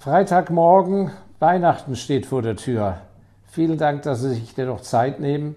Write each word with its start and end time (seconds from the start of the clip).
Freitagmorgen, 0.00 1.10
Weihnachten 1.40 1.94
steht 1.94 2.24
vor 2.24 2.40
der 2.40 2.56
Tür. 2.56 3.02
Vielen 3.44 3.76
Dank, 3.76 4.00
dass 4.00 4.22
Sie 4.22 4.30
sich 4.30 4.54
dennoch 4.54 4.80
Zeit 4.80 5.20
nehmen. 5.20 5.56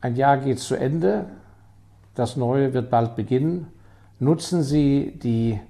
Ein 0.00 0.16
Jahr 0.16 0.38
geht 0.38 0.58
zu 0.58 0.74
Ende, 0.74 1.26
das 2.16 2.34
neue 2.34 2.74
wird 2.74 2.90
bald 2.90 3.14
beginnen. 3.14 3.68
Nutzen 4.18 4.64
Sie 4.64 5.16
die 5.22 5.60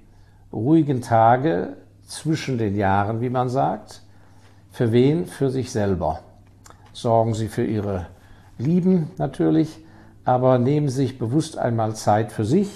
ruhigen 0.51 1.03
Tage 1.03 1.77
zwischen 2.07 2.57
den 2.57 2.75
Jahren, 2.75 3.21
wie 3.21 3.29
man 3.29 3.47
sagt. 3.47 4.01
Für 4.71 4.91
wen? 4.91 5.27
Für 5.27 5.51
sich 5.51 5.71
selber. 5.71 6.21
Sorgen 6.93 7.35
Sie 7.35 7.47
für 7.47 7.63
Ihre 7.63 8.07
Lieben 8.57 9.11
natürlich, 9.19 9.85
aber 10.25 10.57
nehmen 10.57 10.89
Sie 10.89 11.03
sich 11.03 11.19
bewusst 11.19 11.59
einmal 11.59 11.95
Zeit 11.95 12.31
für 12.31 12.43
sich 12.43 12.71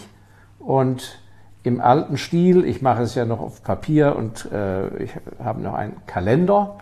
und 0.59 1.17
im 1.65 1.81
alten 1.81 2.17
Stil. 2.17 2.65
Ich 2.65 2.81
mache 2.81 3.03
es 3.03 3.15
ja 3.15 3.25
noch 3.25 3.39
auf 3.39 3.63
Papier 3.63 4.15
und 4.15 4.51
äh, 4.51 4.87
ich 5.03 5.11
habe 5.43 5.61
noch 5.61 5.73
einen 5.73 6.05
Kalender. 6.05 6.75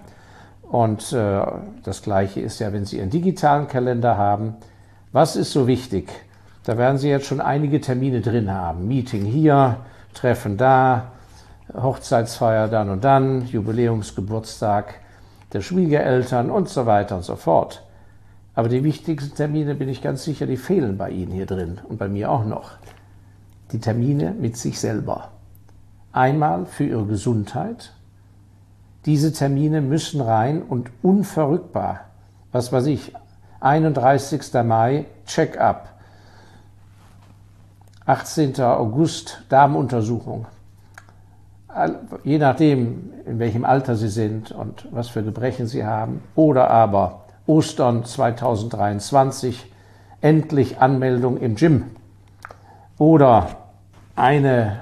Und 0.63 1.13
äh, 1.13 1.41
das 1.83 2.01
gleiche 2.01 2.41
ist 2.41 2.59
ja, 2.59 2.73
wenn 2.73 2.85
Sie 2.85 3.01
einen 3.01 3.11
digitalen 3.11 3.67
Kalender 3.67 4.17
haben. 4.17 4.55
Was 5.11 5.35
ist 5.35 5.51
so 5.51 5.67
wichtig? 5.67 6.09
Da 6.63 6.77
werden 6.77 6.97
Sie 6.97 7.09
jetzt 7.09 7.27
schon 7.27 7.41
einige 7.41 7.81
Termine 7.81 8.21
drin 8.21 8.51
haben. 8.51 8.87
Meeting 8.87 9.25
hier, 9.25 9.77
Treffen 10.13 10.57
da, 10.57 11.11
Hochzeitsfeier 11.73 12.67
dann 12.67 12.89
und 12.89 13.03
dann, 13.03 13.45
Jubiläumsgeburtstag 13.45 14.95
der 15.53 15.61
Schwiegereltern 15.61 16.49
und 16.49 16.69
so 16.69 16.85
weiter 16.85 17.15
und 17.15 17.23
so 17.23 17.35
fort. 17.35 17.83
Aber 18.55 18.69
die 18.69 18.83
wichtigsten 18.83 19.35
Termine 19.35 19.75
bin 19.75 19.89
ich 19.89 20.01
ganz 20.01 20.23
sicher, 20.23 20.45
die 20.45 20.57
fehlen 20.57 20.97
bei 20.97 21.09
Ihnen 21.09 21.31
hier 21.31 21.45
drin 21.45 21.79
und 21.87 21.97
bei 21.97 22.07
mir 22.07 22.29
auch 22.31 22.45
noch 22.45 22.71
die 23.73 23.79
Termine 23.79 24.31
mit 24.31 24.55
sich 24.55 24.79
selber. 24.79 25.29
Einmal 26.11 26.67
für 26.67 26.85
ihre 26.85 27.05
Gesundheit. 27.05 27.91
Diese 29.05 29.33
Termine 29.33 29.81
müssen 29.81 30.21
rein 30.21 30.61
und 30.61 30.91
unverrückbar. 31.01 32.01
Was 32.51 32.71
weiß 32.71 32.85
ich, 32.85 33.13
31. 33.59 34.53
Mai, 34.63 35.05
Check-up. 35.25 35.89
18. 38.05 38.61
August, 38.61 39.43
Darmuntersuchung. 39.49 40.45
Je 42.23 42.37
nachdem, 42.37 43.11
in 43.25 43.39
welchem 43.39 43.65
Alter 43.65 43.95
Sie 43.95 44.09
sind 44.09 44.51
und 44.51 44.87
was 44.91 45.09
für 45.09 45.23
Gebrechen 45.23 45.65
Sie 45.65 45.83
haben. 45.83 46.21
Oder 46.35 46.69
aber 46.69 47.23
Ostern 47.47 48.05
2023, 48.05 49.71
endlich 50.21 50.79
Anmeldung 50.79 51.37
im 51.37 51.55
Gym. 51.55 51.85
Oder 52.99 53.62
eine 54.15 54.81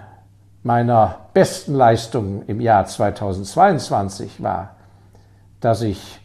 meiner 0.64 1.18
besten 1.34 1.74
Leistungen 1.74 2.44
im 2.48 2.62
Jahr 2.62 2.86
2022 2.86 4.44
war, 4.44 4.76
dass 5.60 5.82
ich 5.82 6.20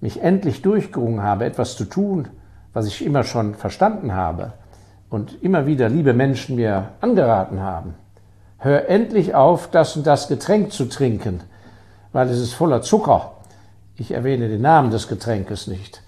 mich 0.00 0.22
endlich 0.22 0.62
durchgerungen 0.62 1.22
habe, 1.22 1.44
etwas 1.44 1.76
zu 1.76 1.84
tun, 1.84 2.28
was 2.72 2.86
ich 2.86 3.04
immer 3.04 3.24
schon 3.24 3.54
verstanden 3.54 4.14
habe 4.14 4.52
und 5.10 5.42
immer 5.42 5.66
wieder 5.66 5.88
liebe 5.88 6.12
Menschen 6.12 6.56
mir 6.56 6.90
angeraten 7.00 7.60
haben. 7.60 7.94
Hör 8.58 8.88
endlich 8.88 9.34
auf, 9.34 9.70
das 9.70 9.96
und 9.96 10.06
das 10.06 10.28
Getränk 10.28 10.72
zu 10.72 10.86
trinken, 10.86 11.40
weil 12.12 12.28
es 12.28 12.38
ist 12.38 12.54
voller 12.54 12.82
Zucker. 12.82 13.32
Ich 13.96 14.12
erwähne 14.12 14.48
den 14.48 14.62
Namen 14.62 14.90
des 14.90 15.08
Getränkes 15.08 15.66
nicht. 15.66 16.02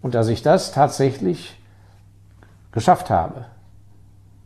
Und 0.00 0.14
dass 0.14 0.28
ich 0.28 0.42
das 0.42 0.72
tatsächlich 0.72 1.58
geschafft 2.72 3.10
habe. 3.10 3.46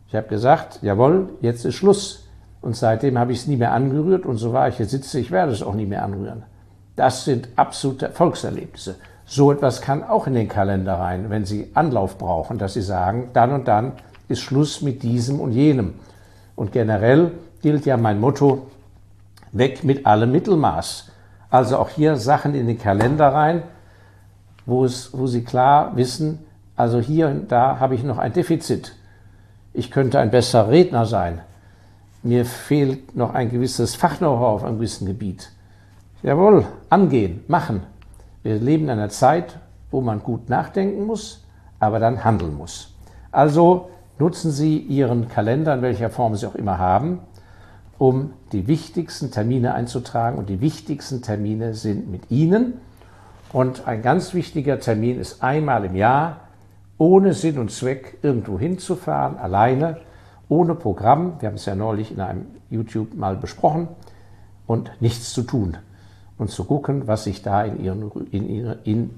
Ich 0.07 0.15
habe 0.15 0.27
gesagt, 0.27 0.79
jawohl, 0.81 1.29
jetzt 1.41 1.65
ist 1.65 1.75
Schluss. 1.75 2.27
Und 2.61 2.75
seitdem 2.75 3.19
habe 3.19 3.33
ich 3.33 3.39
es 3.39 3.47
nie 3.47 3.57
mehr 3.57 3.73
angerührt 3.73 4.25
und 4.25 4.37
so 4.37 4.51
war 4.51 4.67
ich 4.67 4.77
hier 4.77 4.87
sitze, 4.87 5.19
ich 5.19 5.31
werde 5.31 5.51
es 5.51 5.61
auch 5.61 5.75
nie 5.75 5.85
mehr 5.85 6.03
anrühren. 6.03 6.43
Das 6.95 7.25
sind 7.25 7.49
absolute 7.55 8.07
Erfolgserlebnisse. 8.07 8.95
So 9.25 9.51
etwas 9.51 9.81
kann 9.81 10.03
auch 10.03 10.25
in 10.25 10.33
den 10.33 10.47
Kalender 10.49 10.95
rein, 10.95 11.29
wenn 11.29 11.45
Sie 11.45 11.69
Anlauf 11.73 12.17
brauchen, 12.17 12.57
dass 12.57 12.73
Sie 12.73 12.81
sagen, 12.81 13.29
dann 13.33 13.51
und 13.51 13.67
dann 13.67 13.93
ist 14.27 14.41
Schluss 14.41 14.81
mit 14.81 15.03
diesem 15.03 15.39
und 15.39 15.51
jenem. 15.51 15.95
Und 16.55 16.71
generell 16.71 17.31
gilt 17.61 17.85
ja 17.85 17.97
mein 17.97 18.19
Motto, 18.19 18.67
weg 19.51 19.83
mit 19.83 20.05
allem 20.05 20.31
Mittelmaß. 20.31 21.11
Also 21.49 21.77
auch 21.77 21.89
hier 21.89 22.15
Sachen 22.15 22.55
in 22.55 22.67
den 22.67 22.79
Kalender 22.79 23.27
rein, 23.27 23.63
wo, 24.65 24.83
es, 24.83 25.11
wo 25.13 25.27
Sie 25.27 25.43
klar 25.43 25.95
wissen, 25.95 26.39
also 26.75 26.99
hier 26.99 27.27
und 27.27 27.51
da 27.51 27.79
habe 27.79 27.95
ich 27.95 28.03
noch 28.03 28.17
ein 28.17 28.33
Defizit 28.33 28.96
ich 29.77 29.91
könnte 29.91 30.19
ein 30.19 30.31
besserer 30.31 30.69
Redner 30.69 31.05
sein. 31.05 31.39
Mir 32.23 32.45
fehlt 32.45 33.15
noch 33.15 33.35
ein 33.35 33.51
gewisses 33.51 33.93
Fachknow-how 33.93 34.55
auf 34.55 34.63
einem 34.63 34.77
gewissen 34.77 35.05
Gebiet. 35.05 35.51
Jawohl, 36.23 36.65
angehen, 36.89 37.43
machen. 37.47 37.83
Wir 38.41 38.55
leben 38.55 38.85
in 38.85 38.89
einer 38.89 39.09
Zeit, 39.09 39.59
wo 39.91 40.01
man 40.01 40.23
gut 40.23 40.49
nachdenken 40.49 41.05
muss, 41.05 41.45
aber 41.79 41.99
dann 41.99 42.23
handeln 42.23 42.57
muss. 42.57 42.95
Also 43.31 43.91
nutzen 44.17 44.49
Sie 44.49 44.79
Ihren 44.79 45.29
Kalender, 45.29 45.75
in 45.75 45.83
welcher 45.83 46.09
Form 46.09 46.35
Sie 46.35 46.47
auch 46.47 46.55
immer 46.55 46.79
haben, 46.79 47.19
um 47.99 48.33
die 48.53 48.67
wichtigsten 48.67 49.29
Termine 49.29 49.75
einzutragen. 49.75 50.39
Und 50.39 50.49
die 50.49 50.59
wichtigsten 50.59 51.21
Termine 51.21 51.75
sind 51.75 52.09
mit 52.09 52.31
Ihnen. 52.31 52.81
Und 53.53 53.87
ein 53.87 54.01
ganz 54.01 54.33
wichtiger 54.33 54.79
Termin 54.79 55.19
ist 55.19 55.43
einmal 55.43 55.85
im 55.85 55.95
Jahr 55.95 56.46
ohne 56.97 57.33
Sinn 57.33 57.57
und 57.59 57.71
Zweck 57.71 58.17
irgendwo 58.21 58.59
hinzufahren, 58.59 59.37
alleine, 59.37 59.97
ohne 60.49 60.75
Programm. 60.75 61.33
Wir 61.39 61.49
haben 61.49 61.55
es 61.55 61.65
ja 61.65 61.75
neulich 61.75 62.11
in 62.11 62.19
einem 62.19 62.45
YouTube 62.69 63.15
mal 63.15 63.35
besprochen 63.35 63.87
und 64.65 64.91
nichts 64.99 65.33
zu 65.33 65.43
tun 65.43 65.77
und 66.37 66.49
zu 66.49 66.63
gucken, 66.63 67.07
was 67.07 67.23
sich 67.25 67.41
da 67.41 67.63
in, 67.63 67.83
ihren, 67.83 68.11
in, 68.31 68.75
in, 68.83 69.09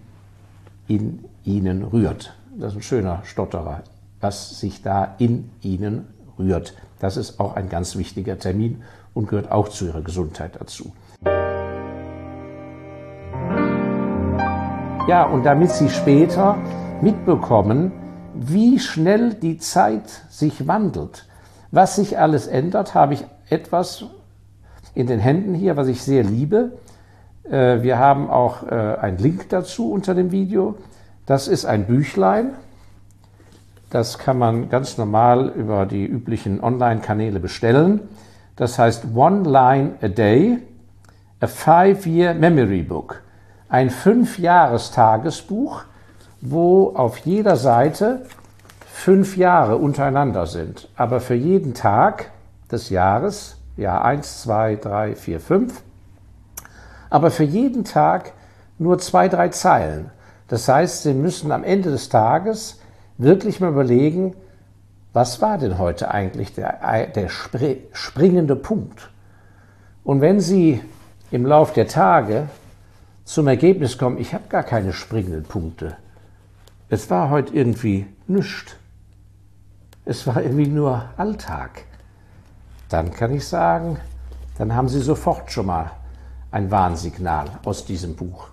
in 0.88 1.26
ihnen 1.46 1.84
rührt. 1.84 2.34
Das 2.58 2.74
ist 2.74 2.80
ein 2.80 2.84
schöner 2.84 3.22
Stotterer, 3.24 3.84
was 4.20 4.60
sich 4.60 4.82
da 4.82 5.16
in 5.18 5.50
ihnen 5.62 6.08
rührt. 6.38 6.74
Das 7.00 7.16
ist 7.16 7.40
auch 7.40 7.56
ein 7.56 7.70
ganz 7.70 7.96
wichtiger 7.96 8.38
Termin 8.38 8.84
und 9.14 9.30
gehört 9.30 9.52
auch 9.52 9.70
zu 9.70 9.86
ihrer 9.86 10.02
Gesundheit 10.02 10.52
dazu. 10.60 10.92
Ja, 15.08 15.24
und 15.24 15.44
damit 15.44 15.72
Sie 15.72 15.90
später 15.90 16.58
mitbekommen, 17.02 17.92
wie 18.34 18.80
schnell 18.80 19.34
die 19.34 19.58
Zeit 19.58 20.10
sich 20.30 20.68
wandelt. 20.68 21.26
Was 21.72 21.96
sich 21.96 22.18
alles 22.18 22.48
ändert, 22.48 22.96
habe 22.96 23.14
ich 23.14 23.26
etwas 23.50 24.06
in 24.96 25.08
den 25.08 25.20
Händen 25.20 25.54
hier, 25.54 25.78
was 25.78 25.88
ich 25.88 26.02
sehr 26.02 26.24
liebe. 26.24 26.72
Äh, 27.44 27.82
wir 27.82 27.98
haben 28.00 28.30
auch 28.30 28.64
äh, 28.64 28.98
einen 29.00 29.18
Link 29.18 29.50
dazu 29.50 29.92
unter 29.92 30.16
dem 30.16 30.32
Video. 30.32 30.76
Das 31.26 31.48
ist 31.48 31.66
ein 31.66 31.86
Büchlein. 31.86 32.52
Das 33.90 34.18
kann 34.20 34.38
man 34.38 34.70
ganz 34.70 34.98
normal 34.98 35.50
über 35.50 35.86
die 35.86 36.06
üblichen 36.06 36.64
Online-Kanäle 36.64 37.40
bestellen. 37.40 38.02
Das 38.56 38.78
heißt 38.78 39.06
One 39.16 39.50
Line 39.50 39.96
a 40.02 40.08
Day, 40.08 40.60
a 41.40 41.48
Five-Year 41.48 42.34
Memory 42.34 42.84
Book. 42.84 43.22
Ein 43.68 43.90
Fünf-Jahres-Tagesbuch 43.90 45.86
wo 46.42 46.94
auf 46.96 47.18
jeder 47.20 47.56
Seite 47.56 48.26
fünf 48.86 49.38
Jahre 49.38 49.78
untereinander 49.78 50.46
sind. 50.46 50.90
Aber 50.96 51.20
für 51.20 51.36
jeden 51.36 51.74
Tag 51.74 52.32
des 52.72 52.90
Jahres, 52.90 53.58
Jahr 53.78 54.04
1, 54.04 54.42
2, 54.44 54.76
3, 54.76 55.16
4, 55.16 55.40
5, 55.40 55.82
aber 57.10 57.32
für 57.32 57.44
jeden 57.44 57.86
Tag 57.86 58.34
nur 58.78 59.00
zwei, 59.00 59.28
drei 59.28 59.50
Zeilen. 59.50 60.12
Das 60.48 60.68
heißt, 60.68 61.04
Sie 61.04 61.14
müssen 61.14 61.52
am 61.52 61.64
Ende 61.64 61.92
des 61.92 62.10
Tages 62.10 62.80
wirklich 63.18 63.60
mal 63.60 63.70
überlegen, 63.70 64.36
was 65.14 65.42
war 65.42 65.58
denn 65.58 65.78
heute 65.78 66.12
eigentlich 66.12 66.54
der, 66.54 67.08
der 67.08 67.30
springende 67.30 68.56
Punkt? 68.56 69.10
Und 70.04 70.22
wenn 70.22 70.40
Sie 70.40 70.82
im 71.32 71.46
Lauf 71.46 71.74
der 71.74 71.88
Tage 71.88 72.48
zum 73.26 73.48
Ergebnis 73.48 73.98
kommen, 73.98 74.18
ich 74.18 74.34
habe 74.34 74.46
gar 74.50 74.64
keine 74.64 74.94
springenden 74.94 75.44
Punkte, 75.44 75.98
es 76.90 77.10
war 77.10 77.30
heute 77.30 77.54
irgendwie 77.54 78.08
nichts. 78.28 78.76
Es 80.06 80.26
war 80.26 80.42
irgendwie 80.42 80.68
nur 80.68 81.10
Alltag. 81.18 81.86
Dann 82.90 83.12
kann 83.14 83.34
ich 83.34 83.48
sagen, 83.48 83.98
dann 84.58 84.76
haben 84.76 84.90
Sie 84.90 85.00
sofort 85.00 85.52
schon 85.52 85.68
mal 85.68 85.92
ein 86.52 86.72
Warnsignal 86.72 87.48
aus 87.64 87.86
diesem 87.86 88.16
Buch. 88.16 88.48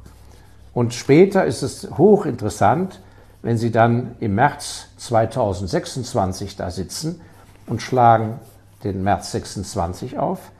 Und 0.75 0.93
später 0.93 1.47
ist 1.47 1.63
es 1.63 1.89
hochinteressant, 1.97 3.01
wenn 3.41 3.57
Sie 3.57 3.71
dann 3.71 4.17
im 4.21 4.35
März 4.35 4.89
2026 4.99 6.57
da 6.57 6.71
sitzen 6.71 7.23
und 7.67 7.81
schlagen 7.81 8.39
den 8.85 9.03
März 9.03 9.33
26 9.33 10.19
auf, 10.19 10.51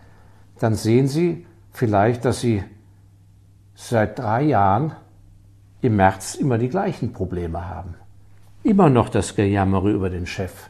dann 0.59 0.75
sehen 0.75 1.09
Sie 1.09 1.47
vielleicht, 1.73 2.25
dass 2.25 2.41
Sie 2.41 2.65
seit 3.75 4.19
drei 4.19 4.43
Jahren 4.43 4.93
im 5.87 5.97
März 5.97 6.35
immer 6.35 6.59
die 6.59 6.69
gleichen 6.69 7.13
Probleme 7.13 7.69
haben. 7.69 7.95
Immer 8.63 8.91
noch 8.91 9.09
das 9.09 9.37
Gejammere 9.37 9.91
über 9.93 10.11
den 10.11 10.27
Chef. 10.27 10.69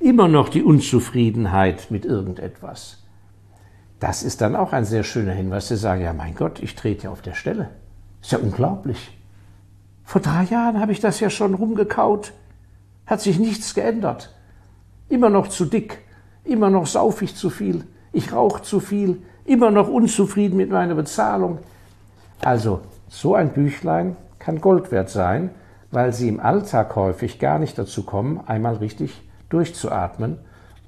Immer 0.00 0.28
noch 0.28 0.48
die 0.48 0.62
Unzufriedenheit 0.62 1.90
mit 1.90 2.04
irgendetwas. 2.04 3.02
das 4.00 4.22
ist 4.22 4.42
dann 4.42 4.54
auch 4.54 4.72
ein 4.72 4.84
sehr 4.84 5.02
schöner 5.02 5.32
Hinweis, 5.32 5.68
zu 5.68 5.76
sagen, 5.78 6.02
ja 6.02 6.12
mein 6.12 6.34
Gott, 6.34 6.62
ich 6.62 6.74
trete 6.74 7.04
ja 7.04 7.10
auf 7.10 7.22
der 7.22 7.32
Stelle. 7.32 7.70
Ist 8.20 8.32
ja 8.32 8.38
unglaublich. 8.38 9.16
Vor 10.04 10.20
drei 10.20 10.44
Jahren 10.44 10.78
habe 10.78 10.92
ich 10.92 11.00
das 11.00 11.20
ja 11.20 11.30
schon 11.30 11.54
rumgekaut. 11.54 12.32
Hat 13.06 13.22
sich 13.22 13.38
nichts 13.38 13.74
geändert. 13.74 14.34
Immer 15.08 15.30
noch 15.30 15.48
zu 15.48 15.64
dick, 15.64 16.00
immer 16.44 16.68
noch 16.68 16.86
sauf 16.86 17.22
ich 17.22 17.34
zu 17.34 17.48
viel, 17.48 17.84
ich 18.12 18.32
rauche 18.32 18.62
zu 18.62 18.80
viel, 18.80 19.22
immer 19.44 19.70
noch 19.70 19.88
unzufrieden 19.88 20.56
mit 20.56 20.70
meiner 20.70 20.94
Bezahlung. 20.94 21.58
Also, 22.42 22.82
so 23.14 23.34
ein 23.34 23.52
Büchlein 23.52 24.16
kann 24.38 24.60
Gold 24.60 24.90
wert 24.90 25.08
sein, 25.08 25.50
weil 25.92 26.12
sie 26.12 26.28
im 26.28 26.40
Alltag 26.40 26.96
häufig 26.96 27.38
gar 27.38 27.58
nicht 27.60 27.78
dazu 27.78 28.02
kommen, 28.02 28.40
einmal 28.46 28.76
richtig 28.76 29.22
durchzuatmen 29.48 30.38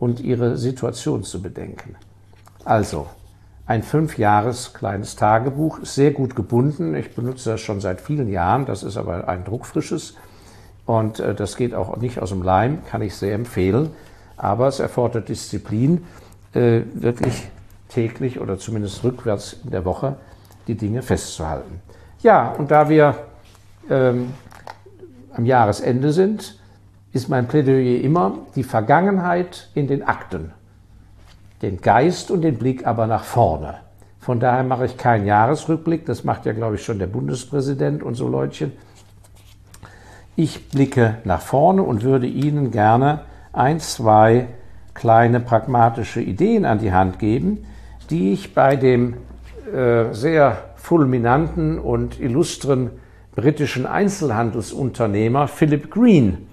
und 0.00 0.20
ihre 0.20 0.56
Situation 0.56 1.23
zu 1.23 1.40
bedenken. 1.40 1.94
Also, 2.64 3.06
ein 3.67 3.84
fünf 3.84 4.19
Jahres 4.19 4.75
kleines 4.75 5.14
Tagebuch, 5.14 5.78
sehr 5.82 6.11
gut 6.11 6.34
gebunden. 6.34 6.94
Ich 6.96 7.14
benutze 7.14 7.50
das 7.50 7.61
schon 7.61 7.81
seit 7.81 8.00
vielen 8.00 8.28
Jahren, 8.28 8.67
das 8.67 8.82
ist 8.82 8.96
aber 8.96 9.28
ein 9.28 9.44
druckfrisches 9.44 10.17
und 10.84 11.20
äh, 11.20 11.34
das 11.34 11.56
geht 11.56 11.75
auch 11.75 11.96
nicht 11.96 12.20
aus 12.20 12.31
dem 12.31 12.43
Leim, 12.43 12.84
kann 12.90 13.02
ich 13.02 13.14
sehr 13.14 13.34
empfehlen. 13.34 13.90
Aber 14.37 14.67
es 14.67 14.81
erfordert 14.81 15.28
Disziplin, 15.28 16.05
äh, 16.55 16.82
wirklich 16.94 17.49
täglich 17.88 18.40
oder 18.40 18.58
zumindest 18.58 19.05
rückwärts 19.05 19.56
in 19.64 19.70
der 19.70 19.84
Woche 19.84 20.17
die 20.67 20.75
Dinge 20.75 21.02
festzuhalten. 21.02 21.81
Ja, 22.23 22.55
und 22.59 22.71
da 22.71 22.89
wir 22.89 23.15
ähm, 23.91 24.33
am 25.35 25.45
Jahresende 25.45 26.13
sind, 26.13 26.59
ist 27.13 27.29
mein 27.29 27.47
Plädoyer 27.47 28.01
immer 28.03 28.39
die 28.55 28.63
Vergangenheit 28.63 29.69
in 29.75 29.87
den 29.87 30.03
Akten, 30.03 30.53
den 31.63 31.81
Geist 31.81 32.31
und 32.31 32.43
den 32.43 32.59
Blick 32.59 32.87
aber 32.87 33.07
nach 33.07 33.25
vorne. 33.25 33.77
Von 34.21 34.41
daher 34.41 34.65
mache 34.65 34.87
ich 34.87 34.97
keinen 34.97 35.27
Jahresrückblick, 35.27 36.05
das 36.05 36.25
macht 36.25 36.47
ja, 36.47 36.53
glaube 36.53 36.75
ich, 36.75 36.85
schon 36.85 36.99
der 36.99 37.07
Bundespräsident 37.07 38.03
und 38.03 38.17
so 38.17 38.29
Leutchen. 38.29 38.73
Ich 40.35 40.69
blicke 40.69 41.19
nach 41.25 41.41
vorne 41.41 41.83
und 41.83 42.03
würde 42.03 42.27
Ihnen 42.27 42.71
gerne 42.71 43.21
ein, 43.53 43.81
zwei 43.81 44.49
kleine 44.95 45.41
pragmatische 45.41 46.21
Ideen 46.21 46.65
an 46.65 46.79
die 46.79 46.93
Hand 46.93 47.19
geben, 47.19 47.65
die 48.11 48.33
ich 48.33 48.55
bei 48.55 48.77
dem 48.77 49.15
äh, 49.73 50.12
sehr 50.12 50.59
fulminanten 50.87 51.81
und 51.81 52.21
illustren 52.21 52.91
britischen 53.35 53.87
Einzelhandelsunternehmer 53.87 55.49
Philip 55.49 55.91
Green 55.91 56.47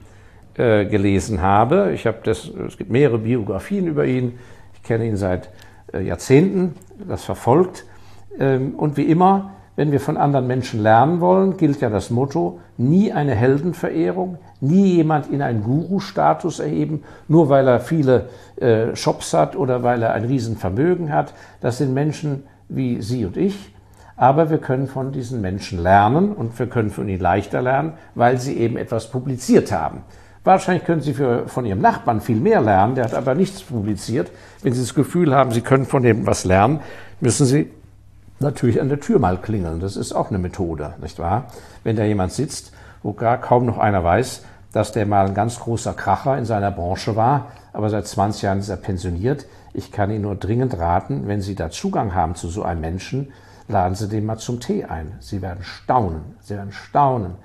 äh, 0.55 0.85
gelesen 0.85 1.43
habe. 1.43 1.91
Ich 1.93 2.07
habe 2.07 2.17
das, 2.23 2.49
es 2.67 2.79
gibt 2.79 2.89
mehrere 2.89 3.19
Biografien 3.19 3.85
über 3.85 4.05
ihn. 4.05 4.39
Ich 4.73 4.81
kenne 4.81 5.05
ihn 5.05 5.17
seit 5.17 5.49
äh, 5.93 6.01
Jahrzehnten, 6.01 6.73
das 7.07 7.23
verfolgt. 7.23 7.85
Ähm, 8.39 8.73
und 8.75 8.97
wie 8.97 9.03
immer, 9.03 9.51
wenn 9.75 9.91
wir 9.91 9.99
von 9.99 10.17
anderen 10.17 10.47
Menschen 10.47 10.81
lernen 10.81 11.21
wollen, 11.21 11.55
gilt 11.55 11.79
ja 11.81 11.91
das 11.91 12.09
Motto, 12.09 12.59
nie 12.75 13.11
eine 13.11 13.35
Heldenverehrung, 13.35 14.39
nie 14.61 14.95
jemand 14.95 15.29
in 15.29 15.43
einen 15.43 15.61
Guru-Status 15.61 16.59
erheben, 16.59 17.03
nur 17.27 17.49
weil 17.49 17.67
er 17.67 17.79
viele 17.79 18.29
äh, 18.55 18.95
Shops 18.95 19.35
hat 19.35 19.55
oder 19.55 19.83
weil 19.83 20.01
er 20.01 20.13
ein 20.13 20.25
Riesenvermögen 20.25 21.13
hat. 21.13 21.35
Das 21.61 21.77
sind 21.77 21.93
Menschen 21.93 22.45
wie 22.67 22.99
Sie 22.99 23.25
und 23.25 23.37
ich. 23.37 23.72
Aber 24.15 24.49
wir 24.49 24.59
können 24.59 24.87
von 24.87 25.11
diesen 25.11 25.41
Menschen 25.41 25.81
lernen 25.81 26.33
und 26.33 26.57
wir 26.59 26.67
können 26.67 26.91
von 26.91 27.09
ihnen 27.09 27.21
leichter 27.21 27.61
lernen, 27.61 27.93
weil 28.15 28.39
sie 28.39 28.57
eben 28.57 28.77
etwas 28.77 29.09
publiziert 29.09 29.71
haben. 29.71 30.03
Wahrscheinlich 30.43 30.83
können 30.83 31.01
Sie 31.01 31.13
für, 31.13 31.47
von 31.47 31.65
Ihrem 31.65 31.79
Nachbarn 31.79 32.19
viel 32.19 32.35
mehr 32.35 32.59
lernen, 32.59 32.95
der 32.95 33.05
hat 33.05 33.13
aber 33.13 33.33
nichts 33.33 33.63
publiziert. 33.63 34.29
Wenn 34.61 34.73
Sie 34.73 34.81
das 34.81 34.93
Gefühl 34.93 35.33
haben, 35.33 35.51
Sie 35.51 35.61
können 35.61 35.85
von 35.85 36.03
dem 36.03 36.25
was 36.25 36.43
lernen, 36.43 36.81
müssen 37.21 37.45
Sie 37.45 37.71
natürlich 38.39 38.81
an 38.81 38.89
der 38.89 38.99
Tür 38.99 39.19
mal 39.19 39.37
klingeln. 39.37 39.79
Das 39.79 39.95
ist 39.95 40.11
auch 40.11 40.29
eine 40.29 40.39
Methode, 40.39 40.95
nicht 41.01 41.17
wahr? 41.17 41.45
Wenn 41.85 41.95
da 41.95 42.03
jemand 42.03 42.33
sitzt, 42.33 42.73
wo 43.03 43.13
gar 43.13 43.37
kaum 43.39 43.65
noch 43.65 43.77
einer 43.77 44.03
weiß, 44.03 44.43
dass 44.73 44.91
der 44.91 45.05
mal 45.05 45.27
ein 45.27 45.33
ganz 45.33 45.59
großer 45.59 45.93
Kracher 45.93 46.37
in 46.37 46.45
seiner 46.45 46.71
Branche 46.71 47.15
war, 47.15 47.51
aber 47.71 47.89
seit 47.89 48.05
20 48.05 48.41
Jahren 48.41 48.59
ist 48.59 48.69
er 48.69 48.75
pensioniert. 48.77 49.45
Ich 49.73 49.93
kann 49.93 50.11
Ihnen 50.11 50.23
nur 50.23 50.35
dringend 50.35 50.77
raten, 50.77 51.27
wenn 51.27 51.41
Sie 51.41 51.55
da 51.55 51.69
Zugang 51.69 52.13
haben 52.13 52.35
zu 52.35 52.49
so 52.49 52.63
einem 52.63 52.81
Menschen, 52.81 53.31
laden 53.67 53.95
Sie 53.95 54.07
den 54.07 54.25
mal 54.25 54.37
zum 54.37 54.59
Tee 54.59 54.85
ein. 54.85 55.13
Sie 55.19 55.41
werden 55.41 55.63
staunen, 55.63 56.35
Sie 56.41 56.55
werden 56.55 56.71
staunen, 56.71 57.35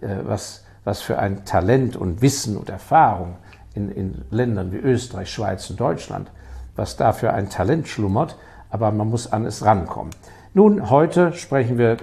äh, 0.00 0.16
was, 0.24 0.64
was 0.84 1.02
für 1.02 1.18
ein 1.18 1.44
Talent 1.44 1.96
und 1.96 2.22
Wissen 2.22 2.56
und 2.56 2.70
Erfahrung 2.70 3.36
in, 3.74 3.90
in 3.90 4.24
Ländern 4.30 4.72
wie 4.72 4.76
Österreich, 4.76 5.30
Schweiz 5.30 5.68
und 5.70 5.80
Deutschland, 5.80 6.30
was 6.76 6.96
da 6.96 7.12
für 7.12 7.32
ein 7.32 7.50
Talent 7.50 7.88
schlummert, 7.88 8.36
aber 8.70 8.90
man 8.90 9.08
muss 9.08 9.32
an 9.32 9.46
es 9.46 9.64
rankommen. 9.64 10.12
Nun, 10.52 10.90
heute 10.90 11.32
sprechen 11.32 11.78
wir 11.78 11.96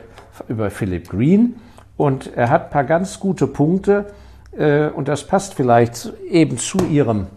über 0.48 0.70
Philip 0.70 1.10
Green 1.10 1.56
und 1.98 2.36
er 2.36 2.50
hat 2.50 2.66
ein 2.66 2.70
paar 2.72 2.84
ganz 2.84 3.20
gute 3.20 3.48
Punkte 3.48 4.14
äh, 4.58 4.88
und 4.88 5.08
das 5.08 5.26
passt 5.28 5.54
vielleicht 5.54 6.12
eben 6.30 6.58
zu 6.58 6.80
Ihrem 6.86 7.28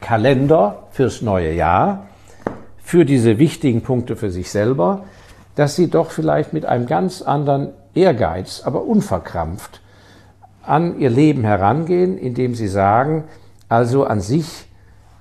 Kalender 0.00 0.84
fürs 0.90 1.22
neue 1.22 1.52
Jahr 1.52 2.06
für 2.92 3.06
diese 3.06 3.38
wichtigen 3.38 3.80
Punkte 3.80 4.16
für 4.16 4.30
sich 4.30 4.50
selber, 4.50 5.04
dass 5.54 5.76
sie 5.76 5.88
doch 5.88 6.10
vielleicht 6.10 6.52
mit 6.52 6.66
einem 6.66 6.84
ganz 6.84 7.22
anderen 7.22 7.70
Ehrgeiz, 7.94 8.60
aber 8.66 8.84
unverkrampft 8.84 9.80
an 10.62 10.98
ihr 10.98 11.08
Leben 11.08 11.42
herangehen, 11.42 12.18
indem 12.18 12.54
sie 12.54 12.68
sagen, 12.68 13.24
also 13.70 14.04
an 14.04 14.20
sich, 14.20 14.66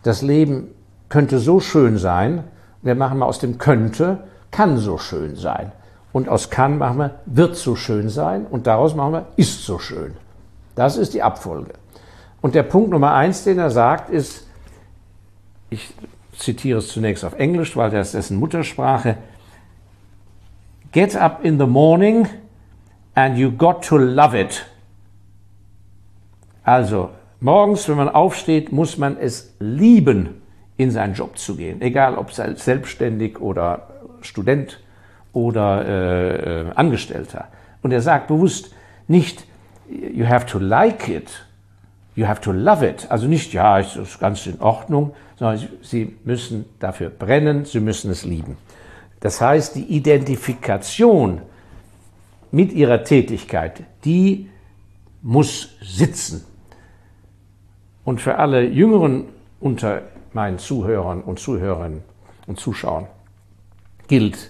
das 0.04 0.22
Leben 0.22 0.72
könnte 1.08 1.40
so 1.40 1.62
schön 1.62 1.98
sein, 1.98 2.44
wir 2.82 2.96
machen 2.96 3.20
mal 3.20 3.26
aus 3.26 3.40
dem 3.40 3.58
könnte, 3.58 4.26
kann 4.52 4.78
so 4.78 4.98
schön 4.98 5.38
sein. 5.38 5.72
Und 6.12 6.28
aus 6.28 6.50
kann 6.50 6.78
machen 6.78 6.98
wir, 6.98 7.20
wird 7.26 7.56
so 7.56 7.78
schön 7.78 8.10
sein 8.10 8.48
und 8.48 8.68
daraus 8.68 8.96
machen 8.96 9.14
wir, 9.14 9.26
ist 9.38 9.66
so 9.66 9.80
schön. 9.80 10.18
Das 10.76 10.98
ist 10.98 11.14
die 11.14 11.24
Abfolge. 11.24 11.72
Und 12.42 12.54
der 12.54 12.64
Punkt 12.64 12.90
Nummer 12.90 13.14
eins, 13.14 13.46
den 13.46 13.60
er 13.60 13.72
sagt, 13.72 14.10
ist, 14.10 14.46
ich 15.70 15.94
zitiere 16.42 16.80
es 16.80 16.90
zunächst 16.90 17.24
auf 17.24 17.34
Englisch, 17.34 17.76
weil 17.78 17.90
das 17.90 18.08
ist 18.08 18.16
dessen 18.16 18.38
Muttersprache. 18.38 19.18
Get 20.92 21.16
up 21.16 21.46
in 21.46 21.58
the 21.60 21.66
morning 21.66 22.28
and 23.16 23.38
you 23.38 23.52
got 23.52 23.86
to 23.86 23.98
love 23.98 24.40
it. 24.40 24.66
Also, 26.64 27.12
morgens, 27.40 27.88
wenn 27.88 27.98
man 27.98 28.10
aufsteht, 28.10 28.72
muss 28.72 28.98
man 28.98 29.18
es 29.18 29.54
lieben, 29.60 30.42
in 30.78 30.92
seinen 30.92 31.14
Job 31.14 31.38
zu 31.38 31.56
gehen. 31.56 31.82
Egal, 31.82 32.18
ob 32.18 32.32
selbstständig 32.32 33.40
oder 33.40 33.88
Student 34.22 34.80
oder 35.32 35.86
äh, 35.86 36.62
äh, 36.62 36.72
Angestellter. 36.76 37.48
Und 37.82 37.92
er 37.92 38.02
sagt 38.02 38.28
bewusst 38.28 38.74
nicht, 39.08 39.46
you 39.90 40.28
have 40.28 40.46
to 40.46 40.60
like 40.60 41.08
it, 41.08 41.46
you 42.16 42.28
have 42.28 42.42
to 42.42 42.52
love 42.52 42.86
it. 42.86 43.08
Also 43.10 43.28
nicht, 43.28 43.54
ja, 43.54 43.80
ist 43.80 44.20
ganz 44.20 44.46
in 44.46 44.60
Ordnung, 44.62 45.14
sondern 45.38 45.68
sie 45.82 46.16
müssen 46.24 46.66
dafür 46.80 47.10
brennen, 47.10 47.66
sie 47.66 47.80
müssen 47.80 48.12
es 48.12 48.24
lieben. 48.26 48.58
Das 49.20 49.40
heißt, 49.40 49.76
die 49.76 49.86
Identifikation 49.86 51.42
mit 52.52 52.74
ihrer 52.74 53.04
Tätigkeit, 53.04 53.84
die 54.04 54.50
muss 55.22 55.70
sitzen. 55.82 56.44
Und 58.04 58.20
für 58.20 58.38
alle 58.38 58.64
Jüngeren 58.64 59.26
unter 59.60 60.02
meinen 60.34 60.58
Zuhörern 60.58 61.22
und 61.22 61.40
Zuhörern 61.40 62.02
und 62.48 62.60
Zuschauern 62.60 63.08
gilt 64.08 64.50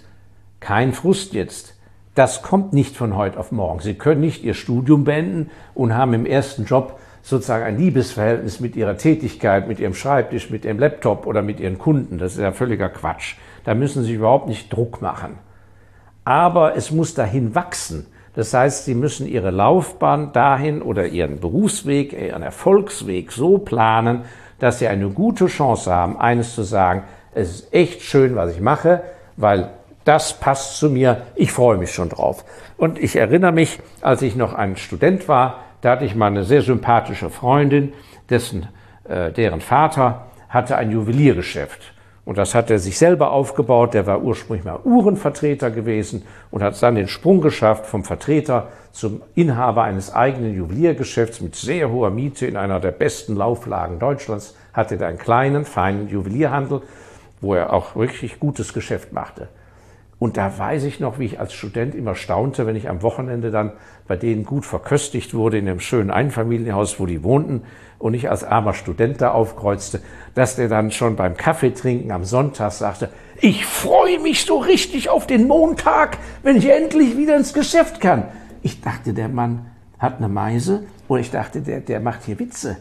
kein 0.60 0.94
Frust 0.94 1.34
jetzt. 1.34 1.76
Das 2.16 2.42
kommt 2.42 2.74
nicht 2.74 2.96
von 2.96 3.16
heute 3.16 3.40
auf 3.40 3.52
morgen. 3.52 3.80
Sie 3.80 3.94
können 3.94 4.22
nicht 4.22 4.44
Ihr 4.44 4.54
Studium 4.54 5.04
beenden 5.04 5.50
und 5.74 5.94
haben 5.94 6.14
im 6.14 6.26
ersten 6.26 6.66
Job 6.66 7.00
sozusagen 7.22 7.64
ein 7.64 7.78
Liebesverhältnis 7.78 8.60
mit 8.60 8.76
ihrer 8.76 8.98
Tätigkeit, 8.98 9.68
mit 9.68 9.80
ihrem 9.80 9.94
Schreibtisch, 9.94 10.50
mit 10.50 10.66
ihrem 10.66 10.80
Laptop 10.80 11.28
oder 11.28 11.42
mit 11.42 11.60
ihren 11.60 11.78
Kunden. 11.78 12.18
Das 12.18 12.34
ist 12.34 12.40
ja 12.40 12.52
völliger 12.52 12.90
Quatsch. 12.90 13.36
Da 13.64 13.76
müssen 13.76 14.04
sie 14.04 14.14
überhaupt 14.14 14.48
nicht 14.48 14.74
Druck 14.74 15.02
machen. 15.02 15.38
Aber 16.24 16.76
es 16.76 16.92
muss 16.92 17.14
dahin 17.14 17.56
wachsen. 17.56 18.08
Das 18.34 18.54
heißt, 18.54 18.86
sie 18.86 18.96
müssen 18.96 19.28
ihre 19.28 19.52
Laufbahn 19.52 20.32
dahin 20.32 20.82
oder 20.82 21.08
ihren 21.08 21.40
Berufsweg, 21.40 22.14
ihren 22.14 22.44
Erfolgsweg 22.44 23.32
so 23.32 23.58
planen, 23.58 24.22
dass 24.60 24.80
sie 24.80 24.88
eine 24.88 25.10
gute 25.10 25.48
Chance 25.48 25.94
haben, 25.94 26.18
eines 26.18 26.56
zu 26.56 26.64
sagen, 26.64 27.04
es 27.34 27.50
ist 27.50 27.74
echt 27.74 28.02
schön, 28.02 28.36
was 28.36 28.54
ich 28.54 28.62
mache, 28.62 29.02
weil 29.36 29.70
das 30.06 30.40
passt 30.40 30.78
zu 30.78 30.90
mir, 30.90 31.24
ich 31.36 31.52
freue 31.52 31.78
mich 31.78 31.92
schon 31.92 32.10
drauf. 32.10 32.46
Und 32.78 33.00
ich 33.00 33.16
erinnere 33.16 33.52
mich, 33.52 33.80
als 34.02 34.22
ich 34.22 34.36
noch 34.36 34.54
ein 34.54 34.76
Student 34.78 35.28
war, 35.28 35.60
da 35.82 35.92
hatte 35.92 36.06
ich 36.06 36.16
mal 36.16 36.28
eine 36.28 36.44
sehr 36.44 36.62
sympathische 36.62 37.30
Freundin, 37.30 37.94
dessen, 38.30 38.68
äh, 39.08 39.32
deren 39.32 39.62
Vater 39.62 40.28
hatte 40.50 40.78
ein 40.78 40.92
Juweliergeschäft. 40.92 41.94
Und 42.24 42.38
das 42.38 42.54
hat 42.54 42.70
er 42.70 42.78
sich 42.78 42.98
selber 42.98 43.32
aufgebaut. 43.32 43.94
Der 43.94 44.06
war 44.06 44.22
ursprünglich 44.22 44.64
mal 44.64 44.80
Uhrenvertreter 44.84 45.72
gewesen 45.72 46.24
und 46.52 46.62
hat 46.62 46.82
dann 46.84 46.96
den 46.96 47.08
Sprung 47.08 47.42
geschafft 47.42 47.88
vom 47.88 48.04
Vertreter 48.04 48.68
zum 48.92 49.22
Inhaber 49.34 49.84
eines 49.84 50.14
eigenen 50.14 50.56
Juweliergeschäfts 50.56 51.42
mit 51.42 51.56
sehr 51.56 51.90
hoher 51.90 52.12
Miete 52.12 52.46
in 52.46 52.58
einer 52.58 52.80
der 52.80 52.92
besten 52.92 53.36
Lauflagen 53.36 53.98
Deutschlands. 53.98 54.56
Hatte 54.72 54.96
er 54.96 55.08
einen 55.08 55.18
kleinen, 55.18 55.66
feinen 55.66 56.10
Juwelierhandel 56.10 56.82
wo 57.42 57.56
er 57.56 57.74
auch 57.74 57.96
wirklich 57.96 58.40
gutes 58.40 58.74
Geschäft 58.74 59.12
machte. 59.12 59.50
Und 60.22 60.38
da 60.38 60.56
weiß 60.56 60.84
ich 60.84 61.00
noch, 61.00 61.18
wie 61.18 61.26
ich 61.26 61.40
als 61.40 61.52
Student 61.52 61.96
immer 61.96 62.14
staunte, 62.14 62.68
wenn 62.68 62.76
ich 62.76 62.88
am 62.88 63.02
Wochenende 63.02 63.50
dann 63.50 63.72
bei 64.08 64.16
denen 64.16 64.46
gut 64.46 64.68
verköstigt 64.68 65.34
wurde 65.34 65.58
in 65.58 65.66
dem 65.66 65.80
schönen 65.80 66.12
Einfamilienhaus, 66.12 67.00
wo 67.00 67.08
die 67.08 67.24
wohnten 67.24 67.64
und 67.98 68.14
ich 68.14 68.30
als 68.30 68.44
armer 68.44 68.76
Student 68.76 69.20
da 69.20 69.32
aufkreuzte, 69.32 70.00
dass 70.36 70.58
der 70.58 70.70
dann 70.70 70.92
schon 70.92 71.16
beim 71.16 71.36
Kaffeetrinken 71.36 72.12
am 72.12 72.24
Sonntag 72.24 72.72
sagte, 72.72 73.10
ich 73.40 73.66
freue 73.66 74.20
mich 74.20 74.46
so 74.46 74.60
richtig 74.60 75.10
auf 75.10 75.26
den 75.26 75.48
Montag, 75.48 76.20
wenn 76.44 76.56
ich 76.56 76.70
endlich 76.70 77.18
wieder 77.18 77.36
ins 77.36 77.56
Geschäft 77.56 78.00
kann. 78.00 78.26
Ich 78.62 78.80
dachte, 78.80 79.16
der 79.16 79.28
Mann 79.28 79.66
hat 79.98 80.20
eine 80.20 80.30
Meise 80.30 80.84
oder 81.08 81.22
ich 81.22 81.32
dachte, 81.32 81.62
der, 81.62 81.80
der 81.80 82.00
macht 82.00 82.26
hier 82.26 82.38
Witze. 82.38 82.78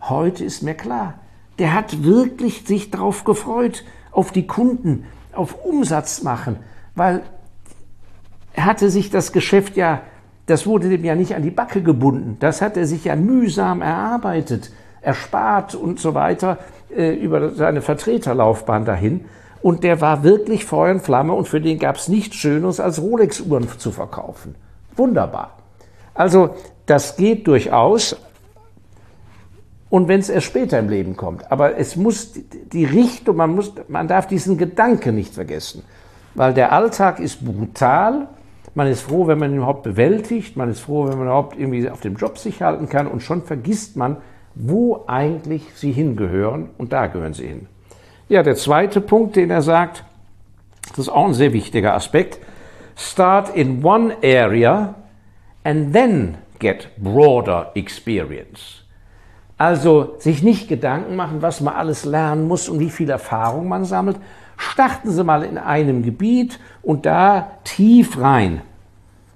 Heute 0.00 0.44
ist 0.44 0.62
mir 0.62 0.74
klar, 0.74 1.14
der 1.58 1.74
hat 1.74 2.04
wirklich 2.04 2.62
sich 2.64 2.92
darauf 2.92 3.24
gefreut, 3.24 3.84
auf 4.12 4.30
die 4.30 4.46
Kunden, 4.46 5.06
auf 5.32 5.64
Umsatz 5.64 6.22
machen 6.22 6.60
weil 6.94 7.22
er 8.54 8.66
hatte 8.66 8.90
sich 8.90 9.10
das 9.10 9.32
Geschäft 9.32 9.76
ja, 9.76 10.02
das 10.46 10.66
wurde 10.66 10.88
dem 10.88 11.04
ja 11.04 11.14
nicht 11.14 11.34
an 11.34 11.42
die 11.42 11.50
Backe 11.50 11.82
gebunden. 11.82 12.36
Das 12.40 12.62
hat 12.62 12.76
er 12.76 12.86
sich 12.86 13.04
ja 13.04 13.16
mühsam 13.16 13.82
erarbeitet, 13.82 14.70
erspart 15.00 15.74
und 15.74 15.98
so 15.98 16.14
weiter 16.14 16.58
äh, 16.94 17.14
über 17.14 17.50
seine 17.50 17.82
Vertreterlaufbahn 17.82 18.84
dahin. 18.84 19.24
Und 19.60 19.82
der 19.82 20.00
war 20.00 20.22
wirklich 20.22 20.64
Feuer 20.66 20.94
und 20.94 21.00
Flamme 21.00 21.32
und 21.32 21.48
für 21.48 21.60
den 21.60 21.78
gab 21.78 21.96
es 21.96 22.08
nichts 22.08 22.36
Schöneres, 22.36 22.80
als 22.80 23.00
Rolex-Uhren 23.00 23.66
zu 23.78 23.90
verkaufen. 23.90 24.54
Wunderbar. 24.94 25.58
Also 26.12 26.54
das 26.86 27.16
geht 27.16 27.46
durchaus. 27.46 28.16
Und 29.88 30.08
wenn 30.08 30.20
es 30.20 30.28
erst 30.28 30.46
später 30.46 30.78
im 30.78 30.88
Leben 30.88 31.16
kommt. 31.16 31.50
Aber 31.50 31.78
es 31.78 31.96
muss 31.96 32.32
die 32.72 32.84
Richtung, 32.84 33.36
man, 33.36 33.54
muss, 33.54 33.72
man 33.88 34.06
darf 34.06 34.26
diesen 34.26 34.58
Gedanke 34.58 35.12
nicht 35.12 35.34
vergessen 35.34 35.82
weil 36.34 36.54
der 36.54 36.72
Alltag 36.72 37.20
ist 37.20 37.44
brutal. 37.44 38.28
Man 38.74 38.88
ist 38.88 39.02
froh, 39.02 39.26
wenn 39.26 39.38
man 39.38 39.52
ihn 39.52 39.58
überhaupt 39.58 39.84
bewältigt. 39.84 40.56
Man 40.56 40.70
ist 40.70 40.80
froh, 40.80 41.06
wenn 41.06 41.18
man 41.18 41.28
überhaupt 41.28 41.58
irgendwie 41.58 41.88
auf 41.88 42.00
dem 42.00 42.16
Job 42.16 42.38
sich 42.38 42.62
halten 42.62 42.88
kann. 42.88 43.06
Und 43.06 43.22
schon 43.22 43.42
vergisst 43.42 43.96
man, 43.96 44.16
wo 44.54 45.04
eigentlich 45.06 45.62
sie 45.74 45.92
hingehören. 45.92 46.70
Und 46.76 46.92
da 46.92 47.06
gehören 47.06 47.34
sie 47.34 47.46
hin. 47.46 47.66
Ja, 48.28 48.42
der 48.42 48.56
zweite 48.56 49.00
Punkt, 49.00 49.36
den 49.36 49.50
er 49.50 49.62
sagt, 49.62 50.04
das 50.90 50.98
ist 50.98 51.08
auch 51.08 51.26
ein 51.26 51.34
sehr 51.34 51.52
wichtiger 51.52 51.94
Aspekt. 51.94 52.38
Start 52.96 53.54
in 53.54 53.84
one 53.84 54.16
area 54.22 54.94
and 55.62 55.92
then 55.92 56.36
get 56.58 56.88
broader 56.96 57.72
experience. 57.74 58.84
Also 59.56 60.14
sich 60.18 60.42
nicht 60.42 60.68
Gedanken 60.68 61.16
machen, 61.16 61.42
was 61.42 61.60
man 61.60 61.74
alles 61.74 62.04
lernen 62.04 62.48
muss 62.48 62.68
und 62.68 62.80
wie 62.80 62.90
viel 62.90 63.10
Erfahrung 63.10 63.68
man 63.68 63.84
sammelt, 63.84 64.16
starten 64.56 65.10
Sie 65.10 65.24
mal 65.24 65.44
in 65.44 65.58
einem 65.58 66.02
Gebiet 66.02 66.58
und 66.82 67.06
da 67.06 67.52
tief 67.64 68.20
rein, 68.20 68.62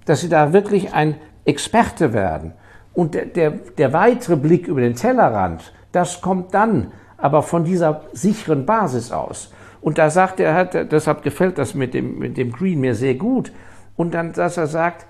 dass 0.05 0.21
Sie 0.21 0.29
da 0.29 0.53
wirklich 0.53 0.93
ein 0.95 1.17
Experte 1.45 2.13
werden. 2.13 2.53
Und 2.95 3.15
der, 3.15 3.27
der, 3.27 3.51
der 3.51 3.93
weitere 3.93 4.37
Blick 4.37 4.67
über 4.67 4.81
den 4.81 4.95
Tellerrand, 4.95 5.73
das 5.93 6.21
kommt 6.21 6.55
dann, 6.55 6.93
aber 7.17 7.43
von 7.43 7.65
dieser 7.65 8.03
sicheren 8.13 8.67
Basis 8.67 9.13
aus. 9.13 9.53
Und 9.81 9.99
da 9.99 10.11
sagt 10.11 10.41
er, 10.41 10.55
hat, 10.55 10.75
deshalb 10.93 11.23
gefällt 11.23 11.59
das 11.59 11.75
mit 11.75 11.95
dem, 11.95 12.19
mit 12.19 12.37
dem 12.37 12.53
Green 12.53 12.81
mir 12.81 12.95
sehr 12.95 13.15
gut. 13.15 13.53
Und 13.97 14.15
dann, 14.15 14.33
dass 14.33 14.57
er 14.57 14.67
sagt, 14.67 15.07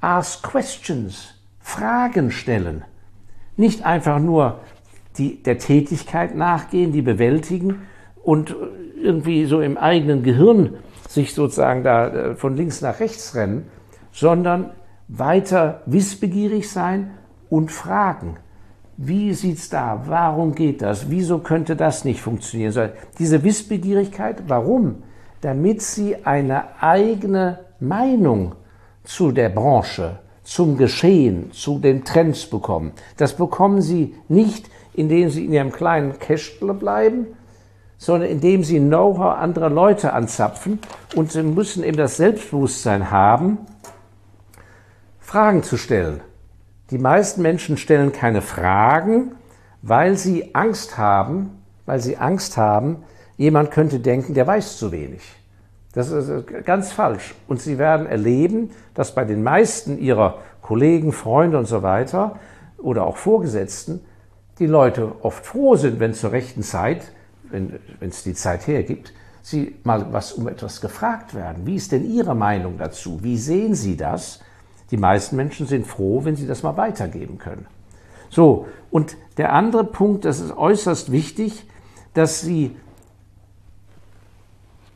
ask 0.00 0.42
questions, 0.42 1.34
Fragen 1.60 2.30
stellen. 2.30 2.84
Nicht 3.56 3.84
einfach 3.86 4.18
nur 4.18 4.60
die, 5.18 5.42
der 5.42 5.58
Tätigkeit 5.58 6.34
nachgehen, 6.34 6.92
die 6.92 7.02
bewältigen 7.02 7.82
und 8.22 8.54
irgendwie 9.00 9.44
so 9.46 9.60
im 9.60 9.76
eigenen 9.76 10.22
Gehirn 10.22 10.76
sich 11.08 11.34
sozusagen 11.34 11.82
da 11.82 12.08
äh, 12.08 12.34
von 12.36 12.56
links 12.56 12.80
nach 12.80 13.00
rechts 13.00 13.34
rennen, 13.34 13.66
sondern 14.12 14.70
weiter 15.08 15.82
wissbegierig 15.86 16.70
sein 16.70 17.12
und 17.50 17.70
fragen. 17.70 18.36
Wie 18.96 19.32
sieht's 19.34 19.68
da? 19.68 20.02
Warum 20.06 20.54
geht 20.54 20.82
das? 20.82 21.10
Wieso 21.10 21.38
könnte 21.38 21.76
das 21.76 22.04
nicht 22.04 22.20
funktionieren? 22.20 22.90
Diese 23.18 23.42
Wissbegierigkeit, 23.42 24.44
warum? 24.46 25.02
Damit 25.40 25.82
Sie 25.82 26.24
eine 26.24 26.80
eigene 26.80 27.60
Meinung 27.80 28.54
zu 29.02 29.32
der 29.32 29.48
Branche, 29.48 30.20
zum 30.44 30.76
Geschehen, 30.76 31.50
zu 31.52 31.78
den 31.78 32.04
Trends 32.04 32.46
bekommen. 32.46 32.92
Das 33.16 33.36
bekommen 33.36 33.80
Sie 33.80 34.14
nicht, 34.28 34.70
indem 34.94 35.30
Sie 35.30 35.46
in 35.46 35.52
Ihrem 35.52 35.72
kleinen 35.72 36.18
Kästle 36.18 36.74
bleiben, 36.74 37.26
sondern 38.02 38.30
indem 38.30 38.64
sie 38.64 38.80
Know-how 38.80 39.38
anderer 39.38 39.70
Leute 39.70 40.12
anzapfen 40.12 40.80
und 41.14 41.30
sie 41.30 41.44
müssen 41.44 41.84
eben 41.84 41.96
das 41.96 42.16
Selbstbewusstsein 42.16 43.12
haben, 43.12 43.58
Fragen 45.20 45.62
zu 45.62 45.76
stellen. 45.76 46.20
Die 46.90 46.98
meisten 46.98 47.42
Menschen 47.42 47.76
stellen 47.76 48.10
keine 48.10 48.42
Fragen, 48.42 49.36
weil 49.82 50.16
sie 50.16 50.52
Angst 50.52 50.98
haben, 50.98 51.62
weil 51.86 52.00
sie 52.00 52.16
Angst 52.16 52.56
haben, 52.56 53.04
jemand 53.36 53.70
könnte 53.70 54.00
denken, 54.00 54.34
der 54.34 54.48
weiß 54.48 54.78
zu 54.78 54.90
wenig. 54.90 55.22
Das 55.92 56.10
ist 56.10 56.48
ganz 56.64 56.90
falsch. 56.90 57.36
Und 57.46 57.60
sie 57.60 57.78
werden 57.78 58.08
erleben, 58.08 58.70
dass 58.94 59.14
bei 59.14 59.24
den 59.24 59.44
meisten 59.44 59.96
ihrer 59.96 60.38
Kollegen, 60.60 61.12
Freunde 61.12 61.56
und 61.56 61.66
so 61.66 61.84
weiter 61.84 62.40
oder 62.78 63.06
auch 63.06 63.16
Vorgesetzten 63.16 64.00
die 64.58 64.66
Leute 64.66 65.12
oft 65.22 65.46
froh 65.46 65.76
sind, 65.76 66.00
wenn 66.00 66.14
zur 66.14 66.32
rechten 66.32 66.64
Zeit 66.64 67.12
wenn 67.52 67.78
es 68.00 68.22
die 68.22 68.34
Zeit 68.34 68.66
hergibt, 68.66 69.12
Sie 69.44 69.74
mal 69.82 70.12
was 70.12 70.32
um 70.32 70.46
etwas 70.46 70.80
gefragt 70.80 71.34
werden. 71.34 71.66
Wie 71.66 71.74
ist 71.74 71.90
denn 71.90 72.08
Ihre 72.08 72.34
Meinung 72.34 72.78
dazu? 72.78 73.22
Wie 73.22 73.36
sehen 73.36 73.74
Sie 73.74 73.96
das? 73.96 74.40
Die 74.92 74.96
meisten 74.96 75.36
Menschen 75.36 75.66
sind 75.66 75.86
froh, 75.86 76.24
wenn 76.24 76.36
sie 76.36 76.46
das 76.46 76.62
mal 76.62 76.76
weitergeben 76.76 77.38
können. 77.38 77.66
So, 78.30 78.66
und 78.90 79.16
der 79.38 79.52
andere 79.52 79.84
Punkt, 79.84 80.24
das 80.24 80.38
ist 80.38 80.56
äußerst 80.56 81.10
wichtig, 81.10 81.66
dass 82.14 82.40
Sie 82.40 82.76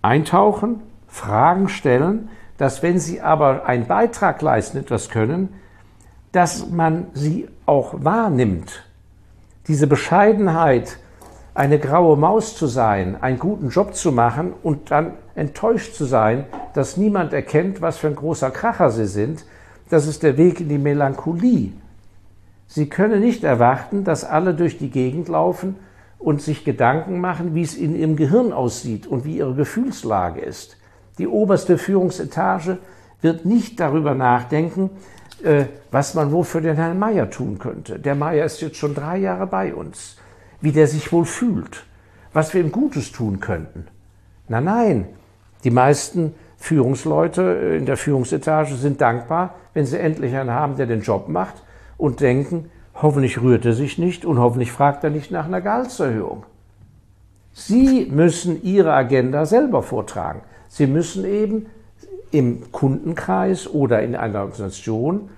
eintauchen, 0.02 0.82
Fragen 1.08 1.68
stellen, 1.68 2.28
dass 2.56 2.82
wenn 2.82 2.98
Sie 3.00 3.20
aber 3.20 3.66
einen 3.66 3.86
Beitrag 3.86 4.42
leisten, 4.42 4.78
etwas 4.78 5.08
können, 5.08 5.48
dass 6.36 6.68
man 6.68 7.06
sie 7.14 7.48
auch 7.64 7.94
wahrnimmt. 8.04 8.84
Diese 9.68 9.86
Bescheidenheit, 9.86 10.98
eine 11.56 11.78
graue 11.78 12.18
Maus 12.18 12.54
zu 12.54 12.66
sein, 12.66 13.16
einen 13.22 13.38
guten 13.38 13.70
Job 13.70 13.94
zu 13.94 14.12
machen 14.12 14.52
und 14.62 14.90
dann 14.90 15.12
enttäuscht 15.34 15.94
zu 15.94 16.04
sein, 16.04 16.44
dass 16.74 16.98
niemand 16.98 17.32
erkennt, 17.32 17.80
was 17.80 17.96
für 17.96 18.08
ein 18.08 18.14
großer 18.14 18.50
Kracher 18.50 18.90
sie 18.90 19.06
sind, 19.06 19.46
das 19.88 20.06
ist 20.06 20.22
der 20.22 20.36
Weg 20.36 20.60
in 20.60 20.68
die 20.68 20.78
Melancholie. 20.78 21.72
Sie 22.66 22.88
können 22.90 23.20
nicht 23.20 23.42
erwarten, 23.42 24.04
dass 24.04 24.24
alle 24.24 24.52
durch 24.52 24.76
die 24.76 24.90
Gegend 24.90 25.28
laufen 25.28 25.76
und 26.18 26.42
sich 26.42 26.64
Gedanken 26.64 27.20
machen, 27.20 27.54
wie 27.54 27.62
es 27.62 27.74
in 27.74 27.96
ihrem 27.96 28.16
Gehirn 28.16 28.52
aussieht 28.52 29.06
und 29.06 29.24
wie 29.24 29.38
ihre 29.38 29.54
Gefühlslage 29.54 30.42
ist. 30.42 30.76
Die 31.16 31.28
oberste 31.28 31.78
Führungsetage 31.78 32.78
wird 33.22 33.46
nicht 33.46 33.80
darüber 33.80 34.14
nachdenken, 34.14 34.90
äh, 35.42 35.66
was 35.90 36.12
man 36.12 36.32
wohl 36.32 36.44
für 36.44 36.60
den 36.60 36.76
Herrn 36.76 36.98
Meier 36.98 37.30
tun 37.30 37.58
könnte. 37.58 37.98
Der 37.98 38.14
Meier 38.14 38.44
ist 38.44 38.60
jetzt 38.60 38.76
schon 38.76 38.94
drei 38.94 39.16
Jahre 39.16 39.46
bei 39.46 39.74
uns 39.74 40.16
wie 40.60 40.72
der 40.72 40.86
sich 40.86 41.12
wohl 41.12 41.24
fühlt, 41.24 41.84
was 42.32 42.54
wir 42.54 42.60
ihm 42.60 42.72
Gutes 42.72 43.12
tun 43.12 43.40
könnten. 43.40 43.86
Na 44.48 44.60
nein, 44.60 45.06
die 45.64 45.70
meisten 45.70 46.34
Führungsleute 46.56 47.42
in 47.78 47.86
der 47.86 47.96
Führungsetage 47.96 48.74
sind 48.74 49.00
dankbar, 49.00 49.54
wenn 49.74 49.86
sie 49.86 49.98
endlich 49.98 50.34
einen 50.34 50.50
haben, 50.50 50.76
der 50.76 50.86
den 50.86 51.02
Job 51.02 51.28
macht 51.28 51.62
und 51.98 52.20
denken, 52.20 52.70
hoffentlich 52.94 53.40
rührt 53.40 53.64
er 53.64 53.74
sich 53.74 53.98
nicht 53.98 54.24
und 54.24 54.38
hoffentlich 54.38 54.72
fragt 54.72 55.04
er 55.04 55.10
nicht 55.10 55.30
nach 55.30 55.46
einer 55.46 55.60
Gehaltserhöhung. 55.60 56.44
Sie 57.52 58.06
müssen 58.10 58.62
Ihre 58.62 58.92
Agenda 58.92 59.46
selber 59.46 59.82
vortragen. 59.82 60.42
Sie 60.68 60.86
müssen 60.86 61.24
eben 61.24 61.66
im 62.30 62.70
Kundenkreis 62.70 63.66
oder 63.66 64.02
in 64.02 64.14
einer 64.14 64.40
Organisation 64.40 65.30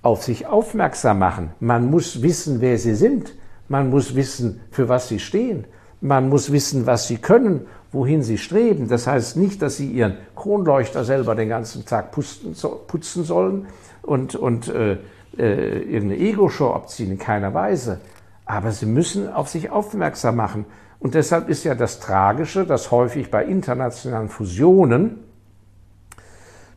auf 0.00 0.22
sich 0.22 0.46
aufmerksam 0.46 1.18
machen. 1.18 1.50
Man 1.60 1.90
muss 1.90 2.22
wissen, 2.22 2.60
wer 2.60 2.78
Sie 2.78 2.94
sind. 2.94 3.34
Man 3.74 3.90
muss 3.90 4.14
wissen, 4.14 4.60
für 4.70 4.88
was 4.88 5.08
sie 5.08 5.18
stehen. 5.18 5.64
Man 6.00 6.28
muss 6.28 6.52
wissen, 6.52 6.86
was 6.86 7.08
sie 7.08 7.16
können, 7.16 7.66
wohin 7.90 8.22
sie 8.22 8.38
streben. 8.38 8.86
Das 8.86 9.08
heißt 9.08 9.36
nicht, 9.36 9.60
dass 9.62 9.78
sie 9.78 9.90
ihren 9.90 10.14
Kronleuchter 10.36 11.02
selber 11.02 11.34
den 11.34 11.48
ganzen 11.48 11.84
Tag 11.84 12.12
putzen, 12.12 12.54
putzen 12.86 13.24
sollen 13.24 13.66
und, 14.02 14.36
und 14.36 14.68
äh, 14.68 14.98
äh, 15.36 15.80
irgendeine 15.80 16.18
Ego-Show 16.18 16.70
abziehen, 16.70 17.10
in 17.10 17.18
keiner 17.18 17.52
Weise. 17.52 18.00
Aber 18.46 18.70
sie 18.70 18.86
müssen 18.86 19.28
auf 19.28 19.48
sich 19.48 19.70
aufmerksam 19.70 20.36
machen. 20.36 20.66
Und 21.00 21.14
deshalb 21.16 21.48
ist 21.48 21.64
ja 21.64 21.74
das 21.74 21.98
Tragische, 21.98 22.64
dass 22.64 22.92
häufig 22.92 23.28
bei 23.28 23.44
internationalen 23.44 24.28
Fusionen, 24.28 25.18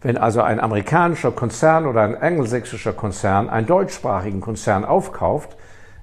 wenn 0.02 0.18
also 0.18 0.42
ein 0.42 0.60
amerikanischer 0.60 1.30
Konzern 1.30 1.86
oder 1.86 2.02
ein 2.02 2.16
angelsächsischer 2.16 2.94
Konzern 2.94 3.50
einen 3.50 3.68
deutschsprachigen 3.68 4.42
Konzern 4.42 4.84
aufkauft, 4.84 5.58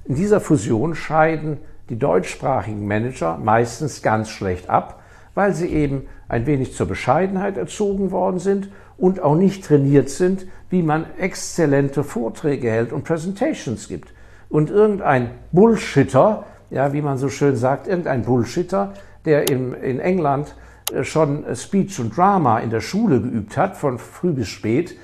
in 0.05 0.15
dieser 0.17 0.41
Fusion 0.41 0.95
scheiden 0.95 1.59
die 1.89 1.99
deutschsprachigen 1.99 2.87
Manager 2.87 3.39
meistens 3.43 4.03
ganz 4.03 4.29
schlecht 4.29 4.69
ab, 4.69 5.03
weil 5.35 5.55
sie 5.55 5.69
eben 5.69 6.07
ein 6.29 6.47
wenig 6.47 6.75
zur 6.75 6.87
Bescheidenheit 6.87 7.57
erzogen 7.57 8.11
worden 8.11 8.39
sind 8.39 8.69
und 8.97 9.21
auch 9.21 9.35
nicht 9.35 9.65
trainiert 9.65 10.09
sind, 10.09 10.47
wie 10.71 10.83
man 10.83 11.07
exzellente 11.19 12.05
Vorträge 12.05 12.71
hält 12.71 12.93
und 12.93 13.05
Presentations 13.05 13.89
gibt. 13.89 14.13
Und 14.49 14.71
irgendein 14.71 15.31
Bullshitter, 15.53 16.45
ja, 16.71 16.93
wie 16.93 17.03
man 17.03 17.19
so 17.19 17.29
schön 17.29 17.57
sagt, 17.57 17.89
irgendein 17.89 18.23
Bullshitter, 18.23 18.95
der 19.25 19.51
im, 19.51 19.75
in 19.75 20.01
England 20.01 20.55
äh, 20.93 21.03
schon 21.03 21.45
Speech 21.55 21.99
und 21.99 22.17
Drama 22.17 22.61
in 22.61 22.71
der 22.71 22.81
Schule 22.81 23.21
geübt 23.21 23.57
hat, 23.57 23.77
von 23.77 23.99
früh 23.99 24.33
bis 24.33 24.49
spät, 24.49 24.97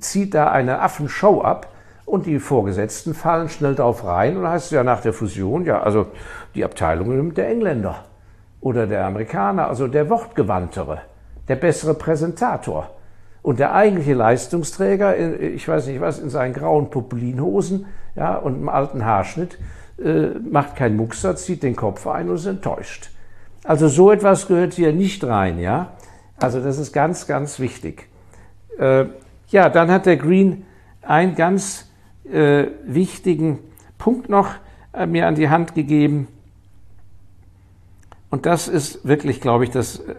zieht 0.00 0.34
da 0.34 0.50
eine 0.50 0.80
Affenshow 0.80 1.42
ab 1.42 1.68
und 2.06 2.24
die 2.24 2.38
Vorgesetzten 2.38 3.12
fallen 3.12 3.48
schnell 3.48 3.74
darauf 3.74 4.04
rein 4.04 4.36
und 4.36 4.44
dann 4.44 4.52
heißt 4.52 4.66
es 4.66 4.70
ja 4.70 4.84
nach 4.84 5.00
der 5.00 5.12
Fusion, 5.12 5.66
ja, 5.66 5.82
also 5.82 6.06
die 6.54 6.64
Abteilung 6.64 7.14
nimmt 7.14 7.36
der 7.36 7.48
Engländer 7.48 8.04
oder 8.60 8.86
der 8.86 9.04
Amerikaner, 9.04 9.68
also 9.68 9.88
der 9.88 10.08
Wortgewandtere, 10.08 11.02
der 11.48 11.56
bessere 11.56 11.94
Präsentator. 11.94 12.90
Und 13.42 13.60
der 13.60 13.74
eigentliche 13.74 14.14
Leistungsträger, 14.14 15.16
ich 15.38 15.68
weiß 15.68 15.86
nicht 15.86 16.00
was, 16.00 16.18
in 16.18 16.30
seinen 16.30 16.52
grauen 16.52 16.90
Popelinhosen 16.90 17.86
ja, 18.16 18.34
und 18.36 18.54
einem 18.54 18.68
alten 18.68 19.04
Haarschnitt, 19.04 19.58
äh, 20.02 20.30
macht 20.50 20.74
keinen 20.74 20.96
Muckser, 20.96 21.36
zieht 21.36 21.62
den 21.62 21.76
Kopf 21.76 22.08
ein 22.08 22.28
und 22.28 22.36
ist 22.36 22.46
enttäuscht. 22.46 23.10
Also 23.62 23.86
so 23.86 24.10
etwas 24.10 24.48
gehört 24.48 24.74
hier 24.74 24.92
nicht 24.92 25.22
rein, 25.22 25.60
ja. 25.60 25.92
Also 26.38 26.60
das 26.60 26.78
ist 26.78 26.92
ganz, 26.92 27.26
ganz 27.26 27.60
wichtig. 27.60 28.08
Äh, 28.78 29.06
ja, 29.48 29.68
dann 29.68 29.90
hat 29.90 30.06
der 30.06 30.16
Green 30.16 30.64
einen 31.02 31.36
ganz 31.36 31.85
äh, 32.32 32.68
wichtigen 32.84 33.58
Punkt 33.98 34.28
noch 34.28 34.50
äh, 34.92 35.06
mir 35.06 35.26
an 35.26 35.34
die 35.34 35.48
Hand 35.48 35.74
gegeben. 35.74 36.28
Und 38.30 38.46
das 38.46 38.68
ist 38.68 39.06
wirklich, 39.06 39.40
glaube 39.40 39.64
ich, 39.64 39.70
das, 39.70 40.00
äh, 40.00 40.14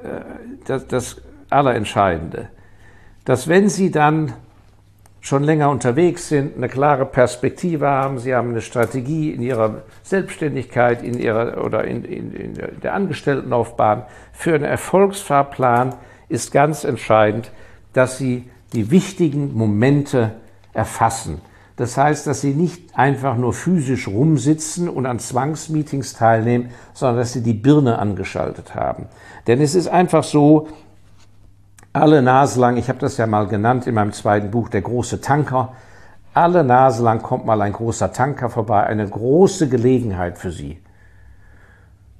das, 0.65 0.87
das 0.87 1.21
Allerentscheidende. 1.49 2.49
Dass 3.25 3.47
wenn 3.47 3.69
Sie 3.69 3.91
dann 3.91 4.33
schon 5.19 5.43
länger 5.43 5.69
unterwegs 5.69 6.29
sind, 6.29 6.55
eine 6.55 6.69
klare 6.69 7.05
Perspektive 7.05 7.87
haben, 7.87 8.17
Sie 8.19 8.33
haben 8.33 8.51
eine 8.51 8.61
Strategie 8.61 9.31
in 9.31 9.41
Ihrer 9.41 9.83
Selbstständigkeit, 10.03 11.03
in 11.03 11.19
Ihrer 11.19 11.63
oder 11.65 11.83
in, 11.83 12.05
in, 12.05 12.33
in 12.33 12.53
der 12.81 12.93
Angestelltenlaufbahn 12.93 14.03
für 14.31 14.55
einen 14.55 14.63
Erfolgsfahrplan, 14.63 15.95
ist 16.29 16.51
ganz 16.51 16.83
entscheidend, 16.85 17.51
dass 17.93 18.17
Sie 18.17 18.49
die 18.73 18.91
wichtigen 18.91 19.53
Momente 19.53 20.31
erfassen. 20.73 21.41
Das 21.77 21.95
heißt, 21.95 22.25
dass 22.25 22.41
sie 22.41 22.55
nicht 22.55 22.97
einfach 22.97 23.37
nur 23.37 23.53
physisch 23.53 24.07
rumsitzen 24.07 24.89
und 24.89 25.05
an 25.05 25.19
Zwangsmeetings 25.19 26.13
teilnehmen, 26.13 26.71
sondern 26.93 27.17
dass 27.17 27.33
sie 27.33 27.43
die 27.43 27.53
Birne 27.53 27.99
angeschaltet 27.99 28.73
haben. 28.73 29.05
Denn 29.45 29.61
es 29.61 29.75
ist 29.75 29.87
einfach 29.87 30.23
so, 30.23 30.67
alle 31.93 32.23
Nase 32.23 32.59
lang, 32.59 32.77
ich 32.77 32.89
habe 32.89 32.99
das 32.99 33.17
ja 33.17 33.27
mal 33.27 33.47
genannt 33.47 33.85
in 33.85 33.93
meinem 33.93 34.11
zweiten 34.11 34.49
Buch, 34.49 34.69
der 34.69 34.81
große 34.81 35.21
Tanker, 35.21 35.73
alle 36.33 36.63
Nase 36.63 37.03
lang 37.03 37.21
kommt 37.21 37.45
mal 37.45 37.61
ein 37.61 37.73
großer 37.73 38.11
Tanker 38.11 38.49
vorbei, 38.49 38.83
eine 38.83 39.07
große 39.07 39.69
Gelegenheit 39.69 40.39
für 40.39 40.51
sie. 40.51 40.79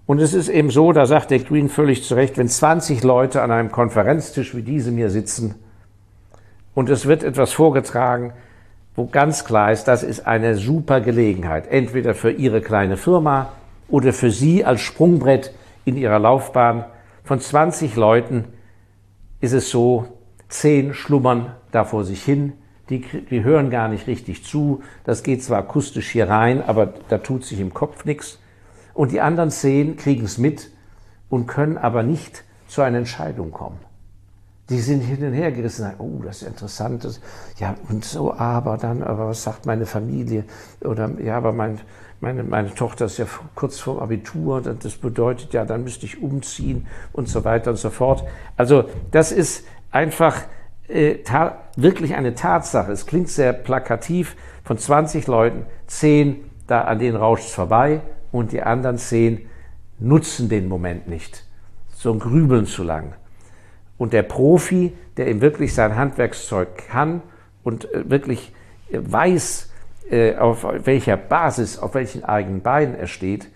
Und 0.06 0.20
es 0.20 0.36
ist 0.36 0.50
eben 0.50 0.70
so, 0.70 0.94
da 0.94 1.08
sagt 1.08 1.32
der 1.32 1.40
Green 1.40 1.68
völlig 1.68 2.04
zu 2.04 2.14
Recht, 2.14 2.38
wenn 2.38 2.48
20 2.48 3.04
Leute 3.04 3.42
an 3.42 3.52
einem 3.52 3.72
Konferenztisch 3.72 4.56
wie 4.56 4.62
diesem 4.62 4.98
hier 4.98 5.10
sitzen, 5.10 5.56
und 6.76 6.92
es 6.92 7.08
wird 7.08 7.24
etwas 7.24 7.54
vorgetragen, 7.54 8.34
wo 8.98 9.06
ganz 9.06 9.46
klar 9.46 9.72
ist, 9.72 9.86
das 9.86 10.02
ist 10.02 10.26
eine 10.26 10.56
super 10.56 11.02
Gelegenheit, 11.02 11.68
entweder 11.68 12.16
für 12.16 12.32
Ihre 12.32 12.62
kleine 12.62 12.98
Firma 12.98 13.54
oder 13.88 14.12
für 14.12 14.32
Sie 14.32 14.66
als 14.66 14.82
Sprungbrett 14.82 15.54
in 15.86 15.96
Ihrer 15.96 16.18
Laufbahn. 16.18 16.84
Von 17.24 17.40
20 17.40 17.96
Leuten 17.96 18.46
ist 19.40 19.54
es 19.54 19.70
so, 19.70 20.08
10 20.50 20.96
schlummern 20.96 21.54
da 21.72 21.86
vor 21.86 22.06
sich 22.06 22.24
hin, 22.24 22.54
die, 22.90 23.02
die 23.02 23.44
hören 23.44 23.70
gar 23.70 23.88
nicht 23.88 24.08
richtig 24.08 24.44
zu, 24.44 24.82
das 25.04 25.22
geht 25.22 25.44
zwar 25.44 25.60
akustisch 25.60 26.10
hier 26.10 26.28
rein, 26.28 26.64
aber 26.66 26.92
da 27.10 27.20
tut 27.20 27.46
sich 27.46 27.60
im 27.60 27.74
Kopf 27.74 28.04
nichts. 28.04 28.40
Und 28.96 29.12
die 29.12 29.22
anderen 29.22 29.52
10 29.52 29.98
kriegen 29.98 30.26
es 30.26 30.40
mit 30.40 30.72
und 31.30 31.46
können 31.46 31.78
aber 31.78 32.02
nicht 32.02 32.44
zu 32.68 32.82
einer 32.82 32.98
Entscheidung 32.98 33.52
kommen 33.52 33.87
die 34.70 34.80
sind 34.80 35.02
hin 35.02 35.26
und 35.26 35.34
her 35.34 35.52
gerissen. 35.52 35.92
Oh, 35.98 36.22
das 36.24 36.42
ist 36.42 36.48
interessant. 36.48 37.08
Ja, 37.58 37.76
und 37.90 38.04
so, 38.04 38.34
aber 38.34 38.78
dann, 38.78 39.02
aber 39.02 39.30
was 39.30 39.44
sagt 39.44 39.66
meine 39.66 39.86
Familie? 39.86 40.44
Oder, 40.82 41.10
ja, 41.24 41.38
aber 41.38 41.54
mein, 41.54 41.80
meine, 42.20 42.44
meine 42.44 42.74
Tochter 42.74 43.06
ist 43.06 43.18
ja 43.18 43.26
kurz 43.56 43.80
vorm 43.80 44.00
Abitur, 44.00 44.62
das 44.62 44.96
bedeutet 44.96 45.54
ja, 45.54 45.64
dann 45.64 45.84
müsste 45.84 46.06
ich 46.06 46.22
umziehen 46.22 46.88
und 47.14 47.30
so 47.30 47.46
weiter 47.46 47.72
und 47.72 47.78
so 47.78 47.90
fort. 47.90 48.24
Also, 48.58 48.86
das 49.12 49.32
ist 49.32 49.66
einfach 49.92 50.36
äh, 50.88 51.20
wirklich 51.76 52.16
eine 52.16 52.36
Tatsache. 52.36 52.92
Es 52.92 53.06
klingt 53.06 53.30
sehr 53.30 53.54
plakativ. 53.54 54.36
Von 54.64 54.78
20 54.78 55.28
Leuten, 55.28 55.66
10, 55.88 56.44
da 56.68 56.82
an 56.82 57.00
denen 57.00 57.16
rauscht 57.16 57.46
es 57.46 57.54
vorbei 57.54 58.02
und 58.34 58.52
die 58.52 58.62
anderen 58.62 58.98
10 58.98 59.46
nutzen 60.00 60.50
den 60.50 60.68
Moment 60.68 61.08
nicht. 61.08 61.46
So 61.96 62.12
ein 62.12 62.20
Grübeln 62.20 62.66
zu 62.66 62.84
lang. 62.84 63.14
Und 63.98 64.14
der 64.14 64.24
Profi, 64.24 64.94
der 65.18 65.30
ihm 65.30 65.42
wirklich 65.42 65.74
sein 65.74 65.96
Handwerkszeug 65.96 66.78
kann 66.90 67.22
und 67.64 67.92
äh, 67.94 68.10
wirklich 68.10 68.54
äh, 68.92 69.00
weiß, 69.02 69.72
äh, 70.10 70.36
auf 70.36 70.66
welcher 70.86 71.18
Basis, 71.18 71.80
auf 71.80 71.94
welchen 71.96 72.24
eigenen 72.24 72.62
Beinen 72.62 72.96
er 72.96 73.08
steht, 73.08 73.50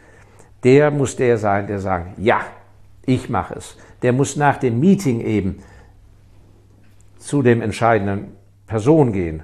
der 0.64 0.92
muss 0.92 1.16
der 1.16 1.38
sein, 1.38 1.68
der 1.68 1.80
sagt, 1.80 2.18
ja, 2.20 2.42
ich 3.06 3.30
mache 3.30 3.56
es. 3.56 3.78
Der 4.02 4.14
muss 4.14 4.36
nach 4.36 4.58
dem 4.58 4.80
Meeting 4.80 5.22
eben 5.22 5.64
zu 7.18 7.42
dem 7.42 7.62
entscheidenden 7.62 8.36
Person 8.68 9.12
gehen, 9.14 9.44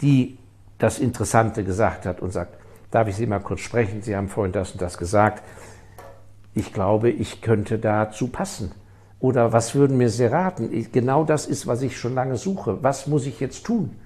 die 0.00 0.38
das 0.78 0.98
Interessante 0.98 1.64
gesagt 1.64 2.06
hat 2.06 2.20
und 2.20 2.32
sagt, 2.32 2.56
darf 2.90 3.08
ich 3.08 3.16
Sie 3.16 3.26
mal 3.26 3.40
kurz 3.40 3.60
sprechen? 3.60 4.02
Sie 4.02 4.16
haben 4.16 4.28
vorhin 4.28 4.52
das 4.52 4.72
und 4.72 4.82
das 4.82 4.98
gesagt. 4.98 5.42
Ich 6.54 6.72
glaube, 6.72 7.10
ich 7.10 7.40
könnte 7.40 7.78
dazu 7.78 8.28
passen. 8.28 8.72
Oder 9.22 9.52
was 9.52 9.76
würden 9.76 9.98
mir 9.98 10.08
Sie 10.08 10.24
raten? 10.24 10.68
Genau 10.90 11.22
das 11.22 11.46
ist, 11.46 11.68
was 11.68 11.80
ich 11.82 11.96
schon 11.96 12.12
lange 12.12 12.36
suche. 12.36 12.82
Was 12.82 13.06
muss 13.06 13.24
ich 13.24 13.38
jetzt 13.38 13.64
tun? 13.64 13.96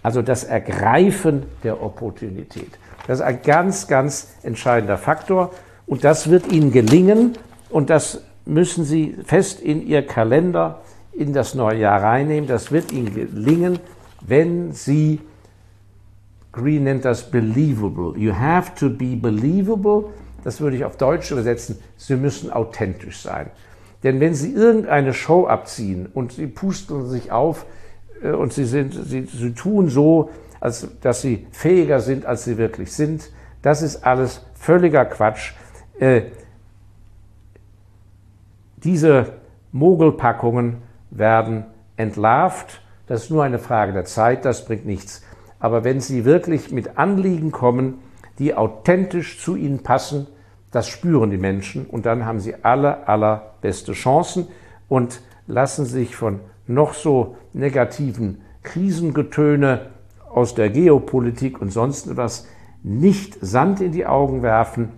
Also 0.00 0.22
das 0.22 0.44
Ergreifen 0.44 1.42
der 1.64 1.82
Opportunität. 1.82 2.78
Das 3.08 3.18
ist 3.18 3.24
ein 3.24 3.42
ganz, 3.42 3.88
ganz 3.88 4.28
entscheidender 4.44 4.96
Faktor. 4.96 5.50
Und 5.88 6.04
das 6.04 6.30
wird 6.30 6.52
Ihnen 6.52 6.70
gelingen. 6.70 7.36
Und 7.68 7.90
das 7.90 8.22
müssen 8.44 8.84
Sie 8.84 9.16
fest 9.24 9.58
in 9.58 9.84
Ihr 9.84 10.06
Kalender 10.06 10.82
in 11.12 11.32
das 11.32 11.56
neue 11.56 11.80
Jahr 11.80 12.00
reinnehmen. 12.00 12.48
Das 12.48 12.70
wird 12.70 12.92
Ihnen 12.92 13.12
gelingen, 13.12 13.80
wenn 14.20 14.70
Sie, 14.70 15.20
Green 16.52 16.84
nennt 16.84 17.04
das 17.04 17.28
believable. 17.28 18.16
You 18.16 18.32
have 18.32 18.72
to 18.76 18.88
be 18.88 19.16
believable. 19.16 20.10
Das 20.44 20.60
würde 20.60 20.76
ich 20.76 20.84
auf 20.84 20.96
Deutsch 20.96 21.32
übersetzen. 21.32 21.80
Sie 21.96 22.14
müssen 22.14 22.52
authentisch 22.52 23.20
sein. 23.20 23.50
Denn 24.06 24.20
wenn 24.20 24.36
Sie 24.36 24.52
irgendeine 24.52 25.12
Show 25.12 25.48
abziehen 25.48 26.06
und 26.14 26.30
Sie 26.30 26.46
pusten 26.46 27.08
sich 27.08 27.32
auf 27.32 27.66
äh, 28.22 28.30
und 28.30 28.52
Sie, 28.52 28.64
sind, 28.64 28.94
Sie, 28.94 29.22
Sie 29.24 29.52
tun 29.52 29.88
so, 29.88 30.30
als 30.60 30.86
dass 31.00 31.22
Sie 31.22 31.48
fähiger 31.50 31.98
sind, 31.98 32.24
als 32.24 32.44
Sie 32.44 32.56
wirklich 32.56 32.92
sind, 32.92 33.32
das 33.62 33.82
ist 33.82 34.06
alles 34.06 34.46
völliger 34.54 35.06
Quatsch. 35.06 35.54
Äh, 35.98 36.22
diese 38.76 39.32
Mogelpackungen 39.72 40.82
werden 41.10 41.64
entlarvt. 41.96 42.82
Das 43.08 43.24
ist 43.24 43.30
nur 43.32 43.42
eine 43.42 43.58
Frage 43.58 43.92
der 43.92 44.04
Zeit, 44.04 44.44
das 44.44 44.66
bringt 44.66 44.86
nichts. 44.86 45.24
Aber 45.58 45.82
wenn 45.82 45.98
Sie 45.98 46.24
wirklich 46.24 46.70
mit 46.70 46.96
Anliegen 46.96 47.50
kommen, 47.50 47.98
die 48.38 48.54
authentisch 48.54 49.42
zu 49.42 49.56
Ihnen 49.56 49.82
passen, 49.82 50.28
das 50.70 50.88
spüren 50.88 51.30
die 51.30 51.38
Menschen 51.38 51.86
und 51.86 52.06
dann 52.06 52.24
haben 52.24 52.40
sie 52.40 52.54
aller, 52.64 53.08
allerbeste 53.08 53.92
Chancen 53.92 54.48
und 54.88 55.20
lassen 55.46 55.86
sich 55.86 56.16
von 56.16 56.40
noch 56.66 56.94
so 56.94 57.36
negativen 57.52 58.42
Krisengetöne 58.62 59.90
aus 60.28 60.54
der 60.54 60.70
Geopolitik 60.70 61.60
und 61.60 61.70
sonst 61.70 62.08
etwas 62.08 62.46
nicht 62.82 63.38
Sand 63.40 63.80
in 63.80 63.92
die 63.92 64.06
Augen 64.06 64.42
werfen, 64.42 64.90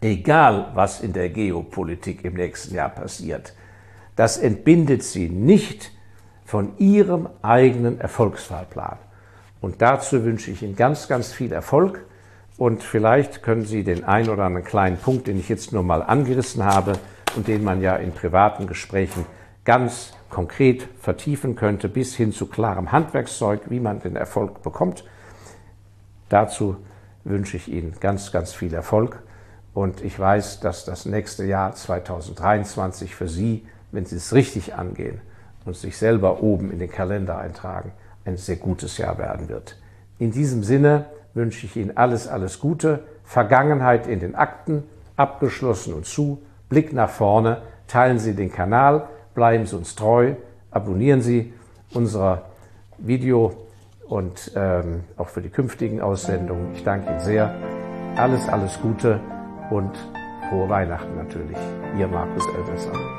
egal 0.00 0.72
was 0.74 1.00
in 1.00 1.12
der 1.12 1.30
Geopolitik 1.30 2.24
im 2.24 2.34
nächsten 2.34 2.74
Jahr 2.74 2.90
passiert. 2.90 3.54
Das 4.16 4.36
entbindet 4.36 5.02
sie 5.02 5.28
nicht 5.28 5.92
von 6.44 6.76
ihrem 6.78 7.28
eigenen 7.42 8.00
Erfolgsfahrplan. 8.00 8.98
Und 9.60 9.82
dazu 9.82 10.24
wünsche 10.24 10.50
ich 10.50 10.62
Ihnen 10.62 10.76
ganz, 10.76 11.08
ganz 11.08 11.32
viel 11.32 11.52
Erfolg. 11.52 12.04
Und 12.58 12.82
vielleicht 12.82 13.42
können 13.42 13.64
Sie 13.64 13.84
den 13.84 14.04
einen 14.04 14.28
oder 14.28 14.42
anderen 14.42 14.66
kleinen 14.66 14.98
Punkt, 14.98 15.28
den 15.28 15.38
ich 15.38 15.48
jetzt 15.48 15.72
nur 15.72 15.84
mal 15.84 16.02
angerissen 16.02 16.64
habe 16.64 16.94
und 17.36 17.46
den 17.46 17.62
man 17.62 17.80
ja 17.80 17.96
in 17.96 18.12
privaten 18.12 18.66
Gesprächen 18.66 19.24
ganz 19.64 20.12
konkret 20.28 20.88
vertiefen 21.00 21.54
könnte, 21.54 21.88
bis 21.88 22.16
hin 22.16 22.32
zu 22.32 22.46
klarem 22.46 22.90
Handwerkszeug, 22.90 23.70
wie 23.70 23.78
man 23.78 24.00
den 24.00 24.16
Erfolg 24.16 24.62
bekommt. 24.62 25.04
Dazu 26.28 26.76
wünsche 27.24 27.56
ich 27.56 27.68
Ihnen 27.68 27.94
ganz, 28.00 28.32
ganz 28.32 28.52
viel 28.52 28.74
Erfolg 28.74 29.22
Und 29.74 30.02
ich 30.02 30.18
weiß, 30.18 30.58
dass 30.58 30.84
das 30.84 31.06
nächste 31.06 31.44
Jahr 31.44 31.74
2023 31.74 33.14
für 33.14 33.28
Sie, 33.28 33.64
wenn 33.92 34.04
Sie 34.04 34.16
es 34.16 34.34
richtig 34.34 34.74
angehen 34.74 35.20
und 35.64 35.76
sich 35.76 35.96
selber 35.96 36.42
oben 36.42 36.72
in 36.72 36.80
den 36.80 36.90
Kalender 36.90 37.38
eintragen, 37.38 37.92
ein 38.24 38.36
sehr 38.36 38.56
gutes 38.56 38.98
Jahr 38.98 39.18
werden 39.18 39.48
wird. 39.48 39.78
In 40.18 40.32
diesem 40.32 40.64
Sinne 40.64 41.06
wünsche 41.34 41.66
ich 41.66 41.76
Ihnen 41.76 41.96
alles, 41.96 42.28
alles 42.28 42.60
Gute, 42.60 43.00
Vergangenheit 43.24 44.06
in 44.06 44.20
den 44.20 44.34
Akten, 44.34 44.84
abgeschlossen 45.16 45.94
und 45.94 46.06
zu, 46.06 46.42
Blick 46.68 46.92
nach 46.92 47.10
vorne, 47.10 47.62
teilen 47.86 48.18
Sie 48.18 48.34
den 48.34 48.52
Kanal, 48.52 49.08
bleiben 49.34 49.66
Sie 49.66 49.76
uns 49.76 49.94
treu, 49.94 50.34
abonnieren 50.70 51.20
Sie 51.20 51.52
unser 51.94 52.42
Video 52.98 53.52
und 54.08 54.52
ähm, 54.56 55.04
auch 55.16 55.28
für 55.28 55.42
die 55.42 55.50
künftigen 55.50 56.00
Aussendungen. 56.00 56.74
Ich 56.74 56.84
danke 56.84 57.10
Ihnen 57.10 57.20
sehr. 57.20 57.54
Alles, 58.16 58.48
alles 58.48 58.80
Gute 58.80 59.20
und 59.70 59.92
frohe 60.48 60.68
Weihnachten 60.68 61.14
natürlich. 61.16 61.58
Ihr 61.98 62.08
Markus 62.08 62.44
Elsässer. 62.56 63.18